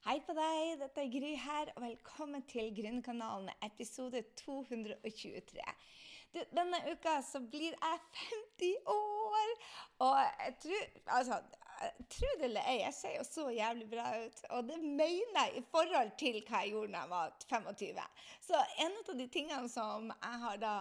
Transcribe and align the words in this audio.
Hei 0.00 0.14
på 0.24 0.32
deg, 0.32 0.78
dette 0.80 1.02
er 1.02 1.10
Gry 1.12 1.30
her, 1.36 1.70
og 1.74 1.82
velkommen 1.84 2.40
til 2.48 2.70
Gründerkanalen, 2.72 3.50
episode 3.66 4.22
223. 4.40 5.60
Du, 6.32 6.38
denne 6.56 6.78
uka 6.88 7.18
så 7.20 7.42
blir 7.44 7.74
jeg 7.74 7.98
50 8.22 8.88
år! 8.94 9.52
Og 10.06 10.16
jeg 10.22 10.54
tror 10.62 11.18
Altså, 11.18 11.38
tro 12.16 12.32
det 12.40 12.48
eller 12.48 12.72
ei, 12.72 12.78
jeg 12.80 12.96
ser 12.96 13.14
jo 13.18 13.26
så 13.28 13.46
jævlig 13.52 13.90
bra 13.92 14.08
ut. 14.24 14.40
Og 14.56 14.72
det 14.72 14.80
mener 14.80 15.36
jeg 15.36 15.60
i 15.60 15.64
forhold 15.68 16.16
til 16.24 16.40
hva 16.48 16.64
jeg 16.64 16.72
gjorde 16.72 16.94
da 16.96 17.04
jeg 17.04 17.12
var 17.12 17.36
25. 17.52 18.02
Så 18.48 18.64
en 18.86 18.98
av 19.04 19.14
de 19.20 19.30
tingene 19.36 19.68
som 19.68 20.08
jeg 20.16 20.44
har 20.46 20.64
da 20.64 20.74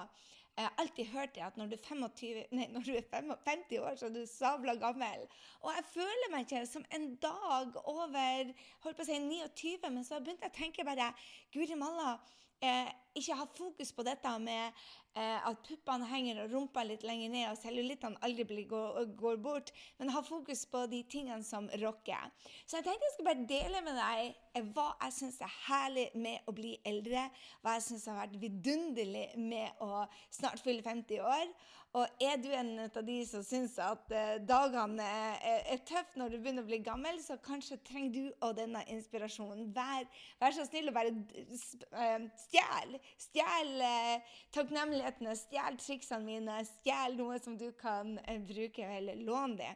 jeg 0.59 0.67
har 0.67 0.81
alltid 0.83 1.05
hørt 1.13 1.35
det 1.35 1.43
at 1.45 1.57
når 1.57 1.69
du 1.71 1.75
er, 1.77 1.83
25, 1.87 2.41
nei, 2.57 2.65
når 2.73 2.83
du 2.83 2.91
er 2.97 3.05
50 3.45 3.79
år, 3.79 3.95
så 3.95 4.09
er 4.09 4.15
du 4.15 4.25
sabla 4.27 4.75
gammel. 4.81 5.23
Og 5.63 5.71
jeg 5.77 5.85
føler 5.93 6.33
meg 6.33 6.47
ikke 6.47 6.65
som 6.67 6.83
en 6.95 7.13
dag 7.23 7.79
over 7.85 8.51
holdt 8.83 8.99
på 8.99 9.05
å 9.05 9.07
si 9.07 9.21
29, 9.23 9.87
men 9.87 10.03
så 10.03 10.19
begynte 10.19 10.49
jeg 10.49 10.55
å 10.55 10.59
tenke 10.59 10.87
bare 10.87 11.13
Guri 11.53 11.79
malla, 11.79 12.17
eh, 12.59 12.91
ikke 13.15 13.37
ha 13.39 13.45
fokus 13.55 13.93
på 13.95 14.03
dette 14.03 14.31
med 14.43 14.75
eh, 15.15 15.47
at 15.47 15.63
puppene 15.63 16.07
henger 16.11 16.43
og 16.43 16.53
rumpa 16.53 16.83
litt 16.87 17.05
lenger 17.07 17.31
ned, 17.33 17.47
og 17.53 17.59
cellulittene 17.61 18.19
aldri 18.25 18.65
går, 18.67 19.13
går, 19.19 19.39
bort, 19.43 19.71
men 19.97 20.11
ha 20.13 20.23
fokus 20.25 20.65
på 20.69 20.83
de 20.91 21.01
tingene 21.11 21.43
som 21.47 21.71
rocker. 21.83 22.35
Så 22.65 22.79
jeg 22.81 22.89
tenkte 22.89 23.07
jeg 23.07 23.15
skulle 23.15 23.31
bare 23.31 23.49
dele 23.55 23.83
med 23.87 23.99
deg 24.03 24.48
hva 24.75 24.91
jeg 25.05 25.15
syns 25.17 25.39
er 25.45 25.57
herlig 25.65 26.07
med 26.15 26.47
å 26.49 26.53
bli 26.55 26.75
eldre, 26.87 27.27
hva 27.63 27.77
jeg 27.77 27.87
syns 27.87 28.07
har 28.11 28.21
vært 28.21 28.39
vidunderlig 28.41 29.27
med 29.39 29.83
å 29.85 30.05
snart 30.35 30.63
fylle 30.63 30.85
50 30.85 31.21
år. 31.25 31.53
Og 31.97 32.21
er 32.21 32.35
du 32.37 32.51
en 32.53 32.83
av 32.83 32.99
de 33.01 33.15
som 33.25 33.41
syns 33.41 33.73
at 33.81 34.11
eh, 34.13 34.35
dagene 34.45 35.01
er, 35.01 35.79
tøffe 35.89 36.19
når 36.21 36.35
du 36.35 36.37
begynner 36.37 36.61
å 36.61 36.67
bli 36.67 36.77
gammel, 36.85 37.17
så 37.25 37.39
kanskje 37.41 37.79
trenger 37.81 38.11
du 38.13 38.43
og 38.45 38.53
denne 38.59 38.83
inspirasjonen. 38.93 39.71
Vær, 39.73 40.05
vær 40.37 40.53
så 40.53 40.67
snill 40.67 40.91
å 40.91 40.93
bare 40.93 41.09
eh, 41.09 42.27
stjel 42.43 42.93
Stjel 43.17 43.81
eh, 43.81 44.35
takknemlighetene, 44.53 45.33
stjel 45.39 45.79
triksene 45.81 46.27
mine, 46.27 46.59
stjel 46.67 47.17
noe 47.17 47.39
som 47.41 47.57
du 47.57 47.71
kan 47.79 48.13
bruke 48.45 48.85
eller 48.85 49.17
låne 49.25 49.57
det. 49.57 49.71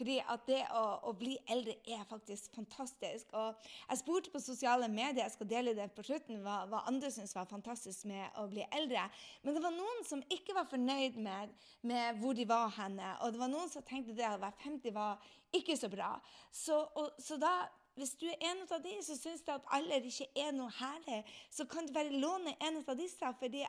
Fordi 0.00 0.16
at 0.24 0.48
det 0.48 0.62
å, 0.72 0.86
å, 1.10 1.12
bli 1.20 1.36
eldre 1.52 1.76
er 1.84 2.08
faktisk 2.08 2.56
fantastisk. 2.56 3.28
Og 3.36 3.68
jeg 3.90 4.00
spurte 4.00 4.27
på 4.32 4.42
sosiale 4.42 4.88
medier, 4.92 5.24
jeg 5.24 5.34
skal 5.34 5.50
dele 5.50 5.74
det 5.76 5.88
på 5.96 6.04
slutten, 6.06 6.42
hva, 6.44 6.60
hva 6.70 6.84
andre 6.90 7.10
syntes 7.12 7.34
var 7.36 7.48
fantastisk 7.50 8.06
med 8.10 8.38
å 8.40 8.46
bli 8.50 8.64
eldre. 8.76 9.08
Men 9.42 9.56
det 9.56 9.64
var 9.64 9.74
noen 9.76 10.06
som 10.08 10.22
ikke 10.34 10.56
var 10.56 10.68
fornøyd 10.70 11.18
med, 11.24 11.56
med 11.88 12.22
hvor 12.22 12.38
de 12.38 12.46
var 12.48 12.72
henne. 12.78 13.16
Og 13.24 13.34
det 13.34 13.42
var 13.42 13.52
noen 13.52 13.72
som 13.72 13.84
tenkte 13.86 14.16
det 14.18 14.28
å 14.28 14.40
være 14.40 14.62
50 14.64 14.96
var 14.96 15.28
ikke 15.56 15.76
så 15.80 15.90
bra. 15.92 16.14
Så, 16.54 16.78
og, 16.98 17.14
så 17.22 17.40
da 17.40 17.54
hvis 17.98 18.14
du 18.14 18.26
er 18.30 18.38
en 18.46 18.60
av 18.62 18.82
de 18.82 18.92
som 19.02 19.18
syns 19.18 19.42
at 19.50 19.64
alder 19.74 20.04
ikke 20.06 20.28
er 20.38 20.52
noe 20.54 20.70
herlig, 20.78 21.18
så 21.50 21.66
kan 21.66 21.86
du 21.86 21.92
bare 21.94 22.14
låne 22.14 22.54
en 22.62 22.78
av 22.78 22.94
disse, 22.98 23.32
fordi 23.40 23.64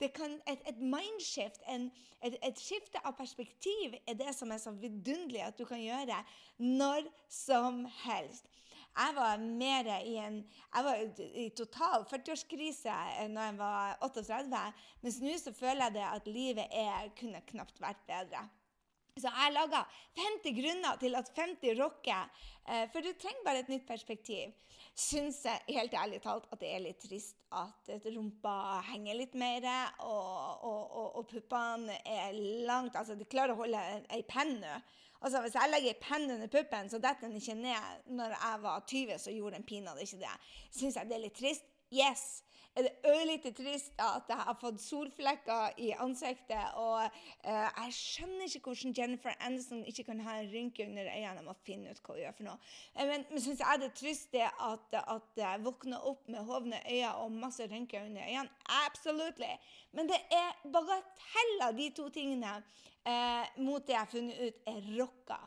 det 0.00 0.10
kan, 0.14 0.36
et, 0.50 0.62
et 0.70 0.78
mindshift, 0.78 1.58
en, 1.70 1.88
et, 2.22 2.36
et, 2.38 2.60
skifte 2.60 3.02
av 3.02 3.16
perspektiv, 3.18 3.96
er 4.06 4.18
det 4.20 4.34
som 4.36 4.52
er 4.54 4.62
så 4.62 4.74
vidunderlig 4.78 5.42
at 5.48 5.58
du 5.58 5.64
kan 5.66 5.82
gjøre 5.82 6.20
når 6.62 7.10
som 7.26 7.82
helst. 8.04 8.46
Jeg 8.94 9.14
var 9.16 9.40
mer 9.42 9.88
i 10.06 10.16
en 10.22 10.36
jeg 10.46 10.84
var 10.86 11.00
i 11.44 11.48
total 11.58 12.04
40-årskrise 12.10 12.98
når 13.32 13.48
jeg 13.48 13.56
var 13.58 13.96
38, 14.06 14.66
mens 15.02 15.22
nå 15.22 15.38
så 15.42 15.54
føler 15.54 15.88
jeg 15.88 15.96
det 15.96 16.04
at 16.10 16.28
livet 16.30 16.68
er, 16.70 17.08
kunne 17.18 17.42
knapt 17.48 17.82
vært 17.82 18.04
bedre. 18.06 18.44
Så 19.14 19.30
jeg 19.30 19.54
laga 19.54 19.84
50 20.18 20.54
grunner 20.56 20.96
til 20.98 21.14
at 21.14 21.28
50 21.36 21.76
rocker. 21.78 22.30
Eh, 22.66 22.88
for 22.90 22.98
du 22.98 23.12
trenger 23.14 23.44
bare 23.46 23.60
et 23.62 23.70
nytt 23.70 23.86
perspektiv. 23.86 24.50
Syns 24.98 25.40
jeg 25.46 25.76
helt 25.76 25.94
ærlig 25.98 26.18
talt 26.22 26.48
at 26.50 26.58
det 26.62 26.70
er 26.70 26.82
litt 26.82 26.98
trist 27.02 27.38
at 27.54 27.90
rumpa 28.14 28.80
henger 28.90 29.18
litt 29.18 29.36
mer, 29.38 29.66
og, 30.06 30.66
og, 30.66 30.82
og, 30.82 31.08
og 31.20 31.28
puppene 31.30 31.98
er 32.02 32.34
langt 32.66 32.98
Altså, 32.98 33.14
de 33.18 33.26
klarer 33.26 33.54
å 33.54 33.60
holde 33.62 33.80
ei 34.14 34.22
penn 34.26 34.56
nå. 34.62 34.74
Altså, 35.24 35.40
Hvis 35.40 35.54
jeg 35.56 35.70
legger 35.72 35.94
ei 35.94 36.00
penn 36.00 36.30
under 36.34 36.50
puppen, 36.52 36.90
så 36.92 36.98
detter 37.00 37.28
den 37.28 37.36
ikke 37.40 37.54
ned. 37.56 38.00
Når 38.12 38.34
jeg 38.34 38.58
var 38.62 38.82
20, 38.86 39.18
så 39.18 39.32
gjorde 39.32 39.56
den 39.56 39.64
pinadø 39.64 40.04
ikke 40.04 40.20
det. 40.20 40.34
Syns 40.70 40.98
jeg 40.98 41.08
det 41.08 41.16
er 41.16 41.22
litt 41.22 41.38
trist? 41.38 41.64
Yes. 41.94 42.42
Er 42.74 42.88
det 42.88 43.06
ørlite 43.06 43.52
trist 43.54 43.92
at 44.02 44.26
jeg 44.28 44.44
har 44.48 44.56
fått 44.58 44.80
solflekker 44.82 45.76
i 45.78 45.92
ansiktet? 46.02 46.72
Og 46.74 47.04
uh, 47.04 47.68
jeg 47.84 47.92
skjønner 47.94 48.48
ikke 48.48 48.72
hvordan 48.72 48.94
Jennifer 48.98 49.36
Anderson 49.38 49.84
ikke 49.86 50.06
kan 50.08 50.22
ha 50.26 50.40
en 50.40 50.50
rynke 50.50 50.86
under 50.88 51.06
øynene. 51.06 51.38
Jeg 51.38 51.46
må 51.46 51.54
finne 51.62 51.92
ut 51.94 52.00
hva 52.02 52.16
hun 52.16 52.22
gjør 52.24 52.34
for 52.40 52.48
noe. 52.48 52.72
Uh, 52.96 53.04
men, 53.12 53.26
men 53.30 53.44
syns 53.44 53.62
jeg 53.62 53.82
det 53.82 53.90
er 53.92 53.94
trist 54.00 54.34
det 54.34 54.48
at, 54.48 54.98
at 55.04 55.38
jeg 55.38 55.62
våkner 55.68 56.08
opp 56.10 56.26
med 56.34 56.50
hovne 56.50 56.82
øyne 56.82 57.14
og 57.22 57.38
masse 57.44 57.70
rynker 57.70 58.08
under 58.08 58.26
øynene? 58.26 58.50
Absolutt. 58.80 59.38
Men 59.94 60.10
det 60.10 60.18
er 60.34 60.66
bagateller, 60.66 61.78
de 61.78 61.90
to 61.94 62.08
tingene, 62.10 62.58
uh, 63.06 63.62
mot 63.62 63.86
det 63.86 63.94
jeg 63.94 64.02
har 64.02 64.14
funnet 64.16 64.42
ut 64.48 64.70
er 64.74 64.82
rocka. 64.98 65.38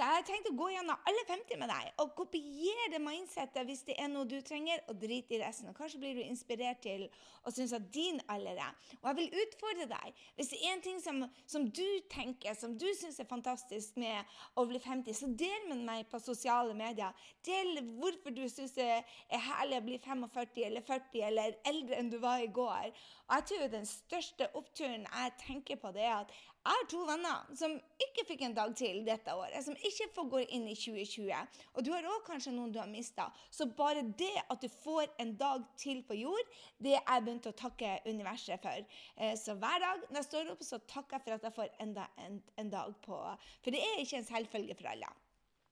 Så 0.00 0.06
jeg 0.08 0.16
har 0.16 0.22
tenkt 0.24 0.46
å 0.48 0.56
gå 0.56 0.66
gjennom 0.72 1.02
alle 1.10 1.22
50 1.28 1.58
med 1.60 1.68
deg 1.68 1.98
og 2.00 2.14
kopiere 2.16 2.96
mindsettet 3.04 3.66
hvis 3.68 3.82
det 3.84 3.98
er 4.00 4.06
noe 4.08 4.24
du 4.24 4.38
trenger, 4.40 4.80
og 4.88 4.96
drite 4.96 5.34
i 5.36 5.40
resten. 5.42 5.68
Og 5.68 5.76
kanskje 5.76 6.00
blir 6.00 6.14
du 6.16 6.22
inspirert 6.24 6.80
til 6.80 7.02
og 7.44 7.52
syns 7.52 7.74
at 7.76 7.84
din 7.92 8.16
alder 8.32 8.62
er. 8.64 8.78
Og 9.02 9.10
jeg 9.10 9.18
vil 9.18 9.36
utfordre 9.42 9.86
deg. 9.90 10.22
Hvis 10.38 10.54
det 10.54 10.60
er 10.62 10.72
en 10.72 10.84
ting 10.86 11.02
som, 11.04 11.20
som 11.44 11.66
du 11.68 11.84
tenker, 12.08 12.56
som 12.56 12.78
du 12.80 12.86
syns 12.96 13.20
er 13.20 13.28
fantastisk 13.28 14.00
med 14.00 14.32
å 14.56 14.64
bli 14.70 14.80
50, 14.80 15.18
så 15.20 15.28
del 15.42 15.68
med 15.68 15.84
meg 15.84 16.08
på 16.08 16.22
sosiale 16.24 16.72
medier. 16.76 17.12
Del 17.44 17.82
hvorfor 18.00 18.32
du 18.32 18.46
syns 18.48 18.72
det 18.78 18.88
er 18.88 19.44
herlig 19.50 19.82
å 19.82 19.88
bli 19.90 20.00
45 20.00 20.64
eller 20.70 20.86
40 20.88 21.26
eller 21.28 21.60
eldre 21.68 22.00
enn 22.00 22.08
du 22.08 22.16
var 22.24 22.40
i 22.40 22.48
går. 22.48 22.88
Og 23.28 23.36
jeg 23.36 23.50
tror 23.52 23.68
den 23.76 23.84
største 23.88 24.48
oppturen 24.56 25.04
jeg 25.04 25.36
tenker 25.44 25.76
på, 25.76 25.92
det 25.92 26.08
er 26.08 26.22
at 26.22 26.32
jeg 26.60 26.76
har 26.76 26.88
to 26.92 26.98
venner 27.08 27.52
som 27.56 27.72
ikke 28.04 28.26
fikk 28.28 28.42
en 28.44 28.56
dag 28.56 28.72
til 28.76 28.98
dette 29.06 29.32
året, 29.32 29.62
som 29.64 29.76
ikke 29.78 29.89
får 30.14 30.28
gå 30.32 30.40
inn 30.56 30.66
i 30.70 30.74
2020. 30.78 31.60
Og 31.74 31.84
du 31.84 31.90
har 31.94 32.06
òg 32.08 32.24
kanskje 32.26 32.52
noen 32.54 32.72
du 32.72 32.78
har 32.80 32.90
mista. 32.90 33.28
Så 33.50 33.66
bare 33.76 34.02
det 34.18 34.32
at 34.46 34.60
du 34.62 34.68
får 34.72 35.10
en 35.22 35.32
dag 35.40 35.64
til 35.80 36.02
på 36.06 36.18
jord, 36.18 36.52
det 36.78 36.96
er 36.96 37.02
jeg 37.02 37.24
begynt 37.26 37.48
å 37.50 37.56
takke 37.56 37.96
universet 38.06 38.62
for. 38.62 38.98
Eh, 39.16 39.34
så 39.38 39.56
hver 39.58 39.82
dag 39.84 40.04
når 40.08 40.20
jeg 40.20 40.28
står 40.30 40.52
opp, 40.54 40.62
så 40.66 40.80
takker 40.90 41.18
jeg 41.18 41.26
for 41.26 41.38
at 41.38 41.48
jeg 41.48 41.56
får 41.58 41.74
enda 41.86 42.06
en, 42.26 42.38
en 42.60 42.70
dag 42.72 42.94
på 43.04 43.18
For 43.64 43.74
det 43.74 43.82
er 43.82 44.04
ikke 44.04 44.22
en 44.22 44.30
selvfølge 44.30 44.78
for 44.78 44.92
alle. 44.92 45.10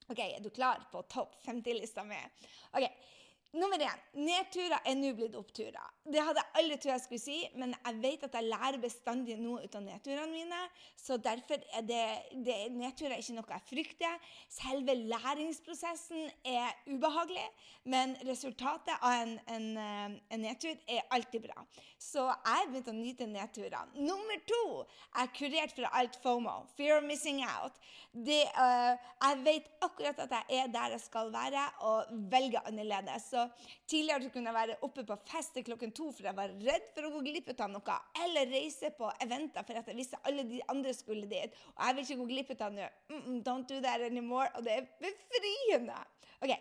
OK, 0.08 0.20
er 0.24 0.40
du 0.40 0.48
klar 0.50 0.86
på 0.92 1.02
topp 1.12 1.36
50-lista 1.44 2.04
mi? 2.08 2.18
Okay. 2.72 2.92
Nummer 3.56 3.80
én 3.80 4.00
nedturer 4.12 4.82
er 4.84 4.96
nå 4.98 5.14
blitt 5.16 5.36
oppturer. 5.38 5.84
Det 6.04 6.20
hadde 6.20 6.42
jeg 6.42 6.60
aldri 6.60 6.76
trodd 6.76 6.92
jeg 6.92 7.02
skulle 7.04 7.22
si, 7.22 7.36
men 7.56 7.72
jeg 7.72 7.96
vet 8.02 8.24
at 8.26 8.34
jeg 8.36 8.48
lærer 8.48 8.76
bestandig 8.82 9.38
noe 9.40 9.62
ut 9.64 9.78
av 9.78 9.86
nedturene 9.86 10.28
mine. 10.28 10.58
Så 11.00 11.16
derfor 11.16 11.62
er 11.72 11.86
det, 11.88 12.02
det 12.44 12.56
nedturer 12.76 13.14
er 13.16 13.22
ikke 13.22 13.36
noe 13.38 13.54
jeg 13.54 13.66
frykter. 13.70 14.28
Selve 14.52 14.98
læringsprosessen 15.00 16.28
er 16.44 16.76
ubehagelig, 16.90 17.46
men 17.88 18.12
resultatet 18.28 18.92
av 19.00 19.16
en, 19.22 19.36
en, 19.48 19.68
eh, 19.80 20.18
en 20.36 20.44
nedtur 20.44 20.76
er 20.84 21.08
alltid 21.16 21.48
bra. 21.48 21.64
Så 21.96 22.26
jeg 22.28 22.52
har 22.52 22.68
begynt 22.68 22.92
å 22.92 22.96
nyte 22.98 23.30
nedturene. 23.32 23.96
Nummer 23.96 24.44
to 24.48 24.62
jeg 24.68 25.24
er 25.24 25.32
kurert 25.40 25.74
fra 25.76 25.94
alt 26.02 26.20
FOMO, 26.22 26.58
fear 26.76 27.00
of 27.00 27.08
missing 27.08 27.40
out. 27.48 27.80
Det, 28.12 28.42
uh, 28.56 28.94
jeg 29.22 29.40
vet 29.44 29.72
akkurat 29.84 30.20
at 30.24 30.36
jeg 30.36 30.62
er 30.62 30.70
der 30.72 30.94
jeg 30.94 31.02
skal 31.02 31.32
være, 31.32 31.64
og 31.88 32.12
velger 32.32 32.64
annerledes. 32.68 33.28
Så 33.32 33.37
tidligere 33.88 34.30
kunne 34.34 34.50
jeg 34.50 34.58
være 34.58 34.78
oppe 34.86 35.04
på 35.08 35.16
fest 35.28 35.54
til 35.56 35.66
klokken 35.68 35.94
to 35.96 36.10
for 36.14 36.28
jeg 36.28 36.38
var 36.38 36.54
redd 36.68 36.88
for 36.94 37.08
å 37.08 37.12
gå 37.16 37.24
glipp 37.28 37.52
av 37.54 37.72
noe. 37.72 37.98
Eller 38.24 38.50
reise 38.52 38.92
på 38.96 39.10
eventer 39.24 39.66
for 39.66 39.80
at 39.80 39.90
jeg 39.90 39.98
visste 39.98 40.20
alle 40.28 40.46
de 40.48 40.62
andre 40.68 40.94
skulle 40.96 41.30
dit. 41.30 41.58
Og 41.76 41.84
jeg 41.84 41.96
vil 41.96 42.06
ikke 42.06 42.20
gå 42.22 42.28
glipp 42.32 42.54
av 42.58 42.72
noe. 42.72 42.90
-mm, 43.10 43.42
don't 43.42 43.68
do 43.68 43.80
that 43.80 44.00
anymore. 44.00 44.50
Og 44.54 44.64
det 44.64 44.72
er 44.72 44.86
befriende. 45.00 45.98
Ok, 46.40 46.54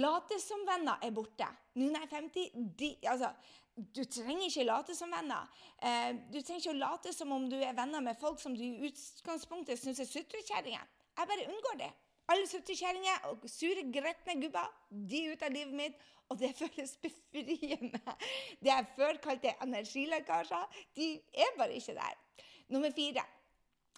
Late 0.00 0.38
som 0.40 0.62
venner 0.64 1.02
er 1.04 1.12
borte. 1.12 1.46
Nå 1.76 1.90
når 1.90 2.06
jeg 2.06 2.08
er 2.08 2.14
50 2.16 2.70
de, 2.80 2.94
altså, 3.08 3.32
Du 3.72 4.04
trenger 4.04 4.46
ikke 4.46 4.64
late 4.68 4.94
som 4.94 5.12
venner. 5.12 5.48
Eh, 5.80 6.10
du 6.28 6.42
trenger 6.42 6.60
ikke 6.60 6.74
å 6.74 6.80
late 6.80 7.12
som 7.16 7.30
om 7.32 7.46
du 7.48 7.56
er 7.56 7.72
venner 7.72 8.04
med 8.04 8.18
folk 8.20 8.40
som 8.40 8.52
du 8.56 8.60
i 8.60 8.88
utgangspunktet 8.88 9.80
syns 9.80 10.02
er 10.04 10.10
sutrekjerringer. 10.10 10.84
Jeg 11.16 11.30
bare 11.30 11.46
unngår 11.48 11.78
det. 11.80 11.88
Alle 12.30 12.46
sutrekjerringer 12.46 13.28
og 13.30 13.44
sure, 13.50 13.82
gretne 13.92 14.38
gubber 14.40 14.70
de 14.90 15.24
er 15.24 15.34
ute 15.34 15.48
av 15.48 15.54
livet 15.54 15.74
mitt, 15.76 16.08
og 16.30 16.38
det 16.40 16.52
føles 16.60 16.94
befriende. 17.02 18.00
Det 18.60 18.70
jeg 18.70 18.90
før 18.96 19.20
kalte 19.24 19.54
energilekkasjer, 19.64 20.82
de 20.96 21.12
er 21.34 21.56
bare 21.58 21.76
ikke 21.76 21.96
der. 21.98 22.18
Nummer 22.72 22.94
fire. 22.94 23.24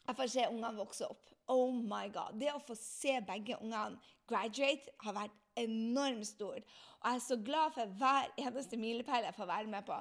Jeg 0.05 0.17
får 0.17 0.29
se 0.33 0.49
ungene 0.51 0.77
vokse 0.77 1.07
opp. 1.09 1.31
Oh 1.49 1.73
my 1.73 2.09
god. 2.13 2.37
Det 2.41 2.51
å 2.53 2.61
få 2.61 2.77
se 2.77 3.15
begge 3.25 3.57
ungene 3.61 4.01
graduate 4.29 4.93
har 5.05 5.17
vært 5.17 5.39
enormt 5.61 6.27
stor. 6.29 6.59
Og 6.59 7.07
jeg 7.09 7.21
er 7.21 7.25
så 7.25 7.39
glad 7.47 7.77
for 7.77 7.95
hver 8.01 8.33
eneste 8.41 8.81
milepæl 8.81 9.29
jeg 9.29 9.37
får 9.37 9.49
være 9.49 9.71
med 9.71 9.87
på. 9.87 10.01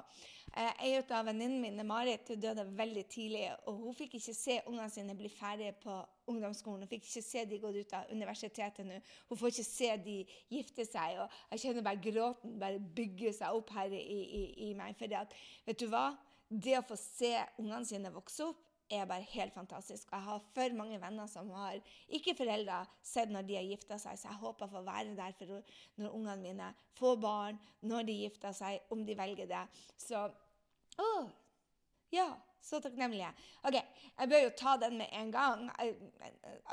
Eh, 0.56 0.86
en 0.86 1.12
av 1.16 1.24
venninnene 1.26 1.58
mine, 1.58 1.82
Marit, 1.82 2.28
døde 2.38 2.62
veldig 2.78 3.02
tidlig. 3.10 3.46
og 3.66 3.80
Hun 3.80 3.94
fikk 3.98 4.12
ikke 4.20 4.34
se 4.38 4.60
ungene 4.68 4.90
sine 4.92 5.16
bli 5.18 5.28
ferdige 5.28 5.72
på 5.82 5.96
ungdomsskolen. 6.30 6.84
Hun 6.84 6.90
fikk 6.92 7.08
ikke 7.08 7.22
se 7.26 7.42
de 7.50 7.58
gått 7.58 7.78
ut 7.80 7.94
av 7.98 8.12
universitetet 8.14 8.86
nå. 8.86 9.00
Hun 9.28 9.40
får 9.40 9.50
ikke 9.50 9.66
se 9.66 9.88
de 10.04 10.14
gifte 10.54 10.86
seg. 10.86 11.18
og 11.24 11.40
Jeg 11.50 11.64
kjenner 11.64 11.82
bare 11.82 12.02
gråten 12.04 12.54
bare 12.60 12.78
bygge 12.78 13.32
seg 13.34 13.56
opp 13.58 13.72
her 13.74 13.90
i, 13.90 13.98
i, 13.98 14.44
i 14.68 14.74
meg. 14.78 14.94
For 15.00 15.10
vet 15.10 15.80
du 15.80 15.88
hva? 15.90 16.12
Det 16.48 16.78
å 16.78 16.86
få 16.86 17.00
se 17.02 17.34
ungene 17.58 17.82
sine 17.88 18.14
vokse 18.14 18.46
opp 18.46 18.62
er 18.94 19.08
bare 19.10 19.26
helt 19.32 19.54
fantastisk. 19.56 20.06
Jeg 20.12 20.22
har 20.22 20.46
for 20.54 20.76
mange 20.76 21.00
venner 21.00 21.26
som 21.26 21.50
har 21.56 21.80
ikke 22.14 22.36
foreldre 22.38 22.84
sett 23.02 23.32
når 23.32 23.48
de 23.48 23.56
har 23.58 23.66
gifta 23.66 23.98
seg, 23.98 24.18
så 24.20 24.28
jeg 24.28 24.42
håper 24.42 24.68
å 24.68 24.72
få 24.76 24.82
være 24.86 25.16
der 25.18 25.34
for 25.38 25.74
når 25.98 26.14
ungene 26.14 26.36
mine 26.42 26.70
får 26.98 27.16
barn, 27.18 27.60
når 27.82 28.06
de 28.06 28.18
gifter 28.22 28.54
seg, 28.54 28.84
om 28.94 29.04
de 29.06 29.16
velger 29.18 29.50
det. 29.50 29.64
Så 29.98 30.28
å, 31.00 31.12
ja. 32.14 32.32
Så 32.64 32.78
takknemlige. 32.80 33.28
Ok, 33.68 33.74
Jeg 34.18 34.28
bør 34.28 34.38
jo 34.44 34.50
ta 34.56 34.76
den 34.80 34.96
med 34.96 35.08
en 35.12 35.30
gang. 35.32 35.66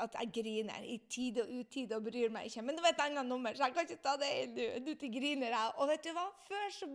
At 0.00 0.14
jeg 0.20 0.30
griner 0.32 0.86
i 0.88 0.96
tide 1.10 1.42
og 1.42 1.50
utide 1.58 1.96
og 1.98 2.06
bryr 2.06 2.32
meg 2.32 2.46
ikke. 2.48 2.62
Men 2.62 2.78
det 2.78 2.84
var 2.84 2.94
et 2.94 3.02
annet 3.04 3.28
nummer, 3.28 3.52
så 3.52 3.66
jeg 3.66 3.74
kan 3.74 3.84
ikke 3.84 4.04
ta 4.06 4.14
det 4.16 4.30
inn 4.40 4.54
nå. 4.86 4.94
Til 5.02 5.12
griner 5.12 5.52
jeg. 5.52 5.74
Og 5.76 5.90
vet 5.90 6.06
du 6.06 6.14
hva? 6.16 6.24
Før 6.48 6.64
så, 6.78 6.88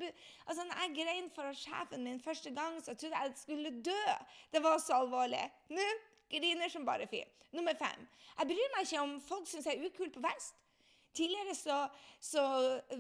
altså, 0.48 0.64
når 0.64 0.82
jeg 0.82 0.96
grein 0.98 1.30
for 1.36 1.60
sjefen 1.62 2.10
min 2.10 2.22
første 2.24 2.54
gang, 2.58 2.80
så 2.82 2.96
trodde 2.96 3.22
jeg 3.22 3.30
jeg 3.30 3.42
skulle 3.44 3.74
dø. 3.86 4.04
Det 4.54 4.64
var 4.64 4.80
så 4.82 4.98
alvorlig. 5.04 5.46
Nå 5.70 5.90
griner 6.34 6.74
som 6.74 6.88
bare 6.88 7.06
fy. 7.12 7.22
Nummer 7.54 7.78
fem. 7.78 8.08
Jeg 8.40 8.50
bryr 8.50 8.74
meg 8.74 8.88
ikke 8.88 9.04
om 9.04 9.20
folk 9.22 9.46
syns 9.48 9.70
jeg 9.70 9.78
er 9.78 9.92
ukul 9.92 10.10
på 10.16 10.26
fest. 10.26 10.58
Tidligere 11.16 11.56
så, 11.58 11.78
så 12.22 12.42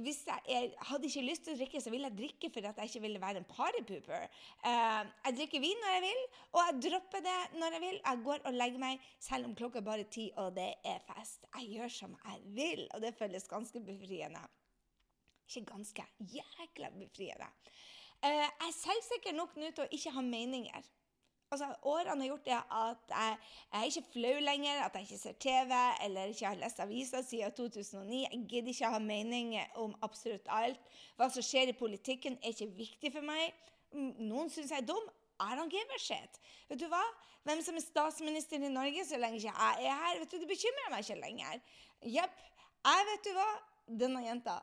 hvis 0.01 0.23
jeg, 0.27 0.41
jeg, 0.49 0.71
hadde 0.89 1.09
ikke 1.09 1.25
lyst 1.25 1.43
til 1.45 1.53
å 1.53 1.59
drikke, 1.59 1.81
så 1.83 1.91
ville 1.93 2.09
jeg 2.09 2.17
drikke 2.17 2.49
for 2.53 2.69
at 2.69 2.79
jeg 2.81 2.91
ikke 2.91 3.03
ville 3.03 3.21
være 3.21 3.41
en 3.41 3.47
partypooper. 3.49 4.27
Uh, 4.63 5.03
jeg 5.27 5.37
drikker 5.39 5.63
vin 5.63 5.83
når 5.83 5.95
jeg 5.95 6.03
vil, 6.07 6.21
og 6.53 6.61
jeg 6.63 6.79
dropper 6.87 7.25
det 7.27 7.37
når 7.61 7.77
jeg 7.77 7.83
vil. 7.85 7.99
Jeg 8.01 8.23
går 8.25 8.45
og 8.49 8.57
legger 8.57 8.83
meg 8.83 9.09
selv 9.29 9.49
om 9.49 9.55
klokka 9.59 9.81
er 9.83 9.89
bare 9.89 10.07
ti 10.17 10.27
og 10.35 10.55
det 10.57 10.69
er 10.87 11.03
fest. 11.09 11.45
Jeg 11.59 11.69
gjør 11.77 11.95
som 11.97 12.17
jeg 12.23 12.53
vil, 12.57 12.85
og 12.93 13.03
det 13.05 13.13
føles 13.19 13.49
ganske 13.51 13.83
befriende. 13.91 14.43
Ikke 15.47 15.67
ganske, 15.69 16.07
jækla 16.33 16.91
befriende. 16.97 17.51
Uh, 18.23 18.33
jeg 18.33 18.69
er 18.71 18.77
selvsikker 18.81 19.37
nok 19.37 19.59
nå 19.61 19.69
til 19.71 19.85
å 19.85 19.91
ikke 19.93 20.15
ha 20.17 20.25
meninger 20.25 20.93
altså, 21.51 21.67
årene 21.81 22.21
har 22.21 22.29
gjort 22.31 22.45
det 22.45 22.55
at 22.57 23.13
jeg, 23.13 23.37
jeg, 23.71 23.79
er 23.79 23.89
ikke 23.91 24.11
flau 24.13 24.33
lenger, 24.45 24.81
at 24.85 24.95
jeg 24.95 25.07
ikke 25.07 25.19
ser 25.21 25.37
TV 25.45 25.77
eller 26.05 26.33
ikke 26.33 26.47
har 26.51 26.59
lest 26.61 26.79
aviser 26.83 27.23
siden 27.25 27.55
2009. 27.59 28.21
Jeg 28.23 28.43
gidder 28.49 28.73
ikke 28.73 28.89
å 28.89 28.95
ha 28.95 29.03
meninger 29.03 29.79
om 29.83 29.95
absolutt 30.05 30.51
alt. 30.59 30.91
Hva 31.17 31.29
som 31.33 31.45
skjer 31.45 31.71
i 31.71 31.77
politikken, 31.77 32.37
er 32.41 32.55
ikke 32.55 32.69
viktig 32.81 33.13
for 33.15 33.27
meg. 33.27 33.55
Noen 33.93 34.51
syns 34.53 34.73
jeg 34.73 34.83
er 34.83 34.89
dum. 34.89 35.09
I 35.39 35.53
don't 35.53 35.69
give 35.69 35.93
a 35.93 35.99
shit. 36.01 36.39
Vet 36.69 36.81
du 36.81 36.87
hva? 36.89 37.03
Hvem 37.45 37.61
som 37.63 37.77
er 37.77 37.85
statsminister 37.85 38.63
i 38.63 38.71
Norge 38.73 39.05
så 39.05 39.19
lenge 39.21 39.37
ikke 39.39 39.53
jeg 39.53 39.89
er 39.91 39.99
her, 40.01 40.17
vet 40.19 40.31
du, 40.33 40.39
det 40.41 40.49
bekymrer 40.49 40.89
meg 40.91 41.05
ikke 41.05 41.19
lenger. 41.21 41.59
Jepp. 42.17 42.39
Jeg 42.87 43.05
vet 43.11 43.27
du 43.27 43.35
hva? 43.37 43.49
Denne 44.01 44.23
jenta 44.25 44.57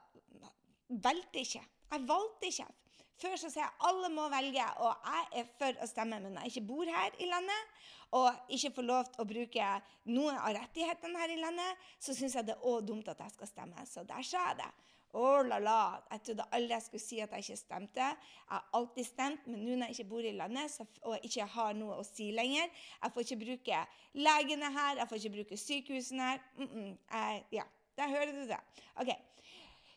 valgte 1.05 1.41
ikke. 1.41 1.63
Jeg 1.95 2.09
valgte 2.09 2.51
ikke. 2.51 2.67
Før 3.21 3.37
så 3.39 3.51
sier 3.51 3.63
jeg 3.63 3.87
alle 3.89 4.09
må 4.11 4.25
velge, 4.33 4.65
og 4.83 5.07
jeg 5.07 5.43
er 5.43 5.51
for 5.59 5.83
å 5.85 5.87
stemme, 5.87 6.19
men 6.23 6.39
jeg 6.41 6.51
ikke 6.51 6.69
bor 6.73 6.89
her 6.91 7.15
i 7.23 7.29
landet 7.31 7.93
og 8.15 8.51
ikke 8.55 8.73
får 8.77 8.87
lov 8.87 9.07
til 9.11 9.23
å 9.23 9.27
bruke 9.27 9.69
noen 10.11 10.37
av 10.39 10.53
rettighetene 10.55 11.21
her 11.23 11.35
i 11.35 11.39
landet, 11.41 11.87
så 11.99 12.15
syns 12.15 12.37
jeg 12.39 12.47
det 12.47 12.55
er 12.55 12.67
òg 12.71 12.85
dumt 12.87 13.09
at 13.11 13.23
jeg 13.25 13.35
skal 13.35 13.51
stemme. 13.51 13.87
Så 13.91 14.05
der 14.07 14.27
sa 14.27 14.51
jeg 14.51 14.61
det. 14.63 14.71
Oh 15.15 15.43
la 15.47 15.61
la. 15.63 15.81
Jeg 16.11 16.23
trodde 16.27 16.47
aldri 16.57 16.75
jeg 16.75 16.83
skulle 16.83 17.03
si 17.05 17.21
at 17.23 17.35
jeg 17.35 17.45
ikke 17.45 17.59
stemte. 17.59 18.07
Jeg 18.07 18.51
har 18.51 18.65
alltid 18.75 19.07
stemt, 19.07 19.47
men 19.47 19.63
nå 19.63 19.77
når 19.79 19.93
jeg 19.93 19.99
ikke 19.99 20.11
bor 20.11 20.27
i 20.27 20.33
landet 20.35 20.79
og 21.03 21.29
ikke 21.29 21.47
har 21.55 21.77
noe 21.79 22.01
å 22.01 22.07
si 22.07 22.33
lenger 22.35 22.65
Jeg 22.67 23.15
får 23.15 23.27
ikke 23.27 23.43
bruke 23.45 23.83
legene 24.27 24.73
her, 24.75 24.99
jeg 24.99 25.11
får 25.11 25.21
ikke 25.21 25.35
bruke 25.37 25.61
sykehusene 25.67 26.31
her. 26.31 26.43
Mm 26.59 26.69
-mm, 26.73 26.97
jeg, 27.13 27.45
ja, 27.53 27.65
Der 27.97 28.09
hører 28.09 28.33
du 28.33 28.47
det. 28.47 28.61
Ok. 28.97 29.09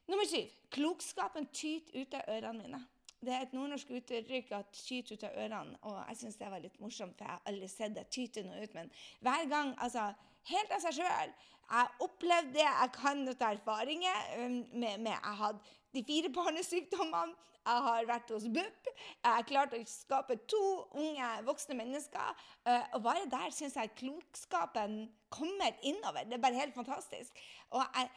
Nummer 0.07 0.25
syv. 0.25 0.49
Klokskapen 0.69 1.45
tyter 1.45 2.01
ut 2.01 2.13
av 2.13 2.21
ørene 2.27 2.63
mine. 2.63 2.87
Det 3.25 3.33
er 3.33 3.47
et 3.47 3.53
nordnorsk 3.57 3.89
uttrykk 3.97 4.51
at 4.53 4.71
tyter 4.77 5.17
ut 5.17 5.23
av 5.25 5.37
ørene. 5.41 5.77
Og 5.89 5.95
jeg 6.09 6.19
syns 6.21 6.37
det 6.37 6.49
var 6.53 6.61
litt 6.61 6.79
morsomt, 6.79 7.17
for 7.17 7.25
jeg 7.25 7.33
har 7.33 7.51
aldri 7.51 7.69
sett 7.71 7.95
det 7.97 8.07
tyte 8.13 8.43
noe 8.45 8.61
ut. 8.61 8.75
Men 8.77 8.91
hver 9.25 9.47
gang, 9.49 9.73
altså 9.81 10.11
Helt 10.47 10.71
av 10.71 10.83
seg 10.83 11.01
sjøl. 11.01 11.33
Jeg 11.67 12.03
opplevde 12.05 12.55
det 12.55 12.63
jeg 12.63 12.91
kan 12.95 13.25
av 13.33 13.41
erfaringer. 13.49 14.21
Um, 14.39 14.61
med, 14.71 15.01
med, 15.03 15.11
jeg 15.11 15.35
hadde 15.41 15.75
de 15.95 16.03
fire 16.07 16.31
barnesykdommene. 16.37 17.35
Jeg 17.67 17.83
har 17.83 18.05
vært 18.07 18.29
hos 18.31 18.45
BUP. 18.55 18.87
Jeg 18.95 19.27
har 19.27 19.47
klart 19.49 19.73
å 19.75 19.79
skape 19.91 20.37
to 20.47 20.61
unge 20.95 21.31
voksne 21.49 21.75
mennesker. 21.75 22.45
Uh, 22.63 22.85
og 22.95 23.01
bare 23.09 23.25
der 23.31 23.51
syns 23.55 23.75
jeg 23.75 23.91
klokskapen 23.99 25.01
kommer 25.35 25.75
innover. 25.83 26.23
Det 26.23 26.37
er 26.37 26.45
bare 26.45 26.61
helt 26.61 26.77
fantastisk. 26.77 27.43
Og 27.75 27.83
jeg, 27.83 28.07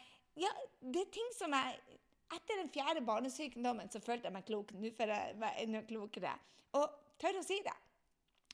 ja, 0.44 0.54
det 0.86 1.02
er 1.02 1.10
ting 1.18 1.34
som 1.34 1.58
jeg 1.58 1.98
etter 2.36 2.60
den 2.60 2.70
fjerde 2.72 3.02
barnesykdommen 3.06 3.90
så 3.92 4.00
følte 4.02 4.28
jeg 4.28 4.36
meg 4.36 4.46
klok. 4.48 4.74
Nå 4.76 4.92
føler 4.96 5.14
jeg 5.14 5.38
meg 5.40 5.62
enda 5.64 5.82
klokere. 5.88 6.34
Og 6.78 6.86
tør 7.20 7.40
å 7.40 7.46
si 7.46 7.58
det. 7.66 7.76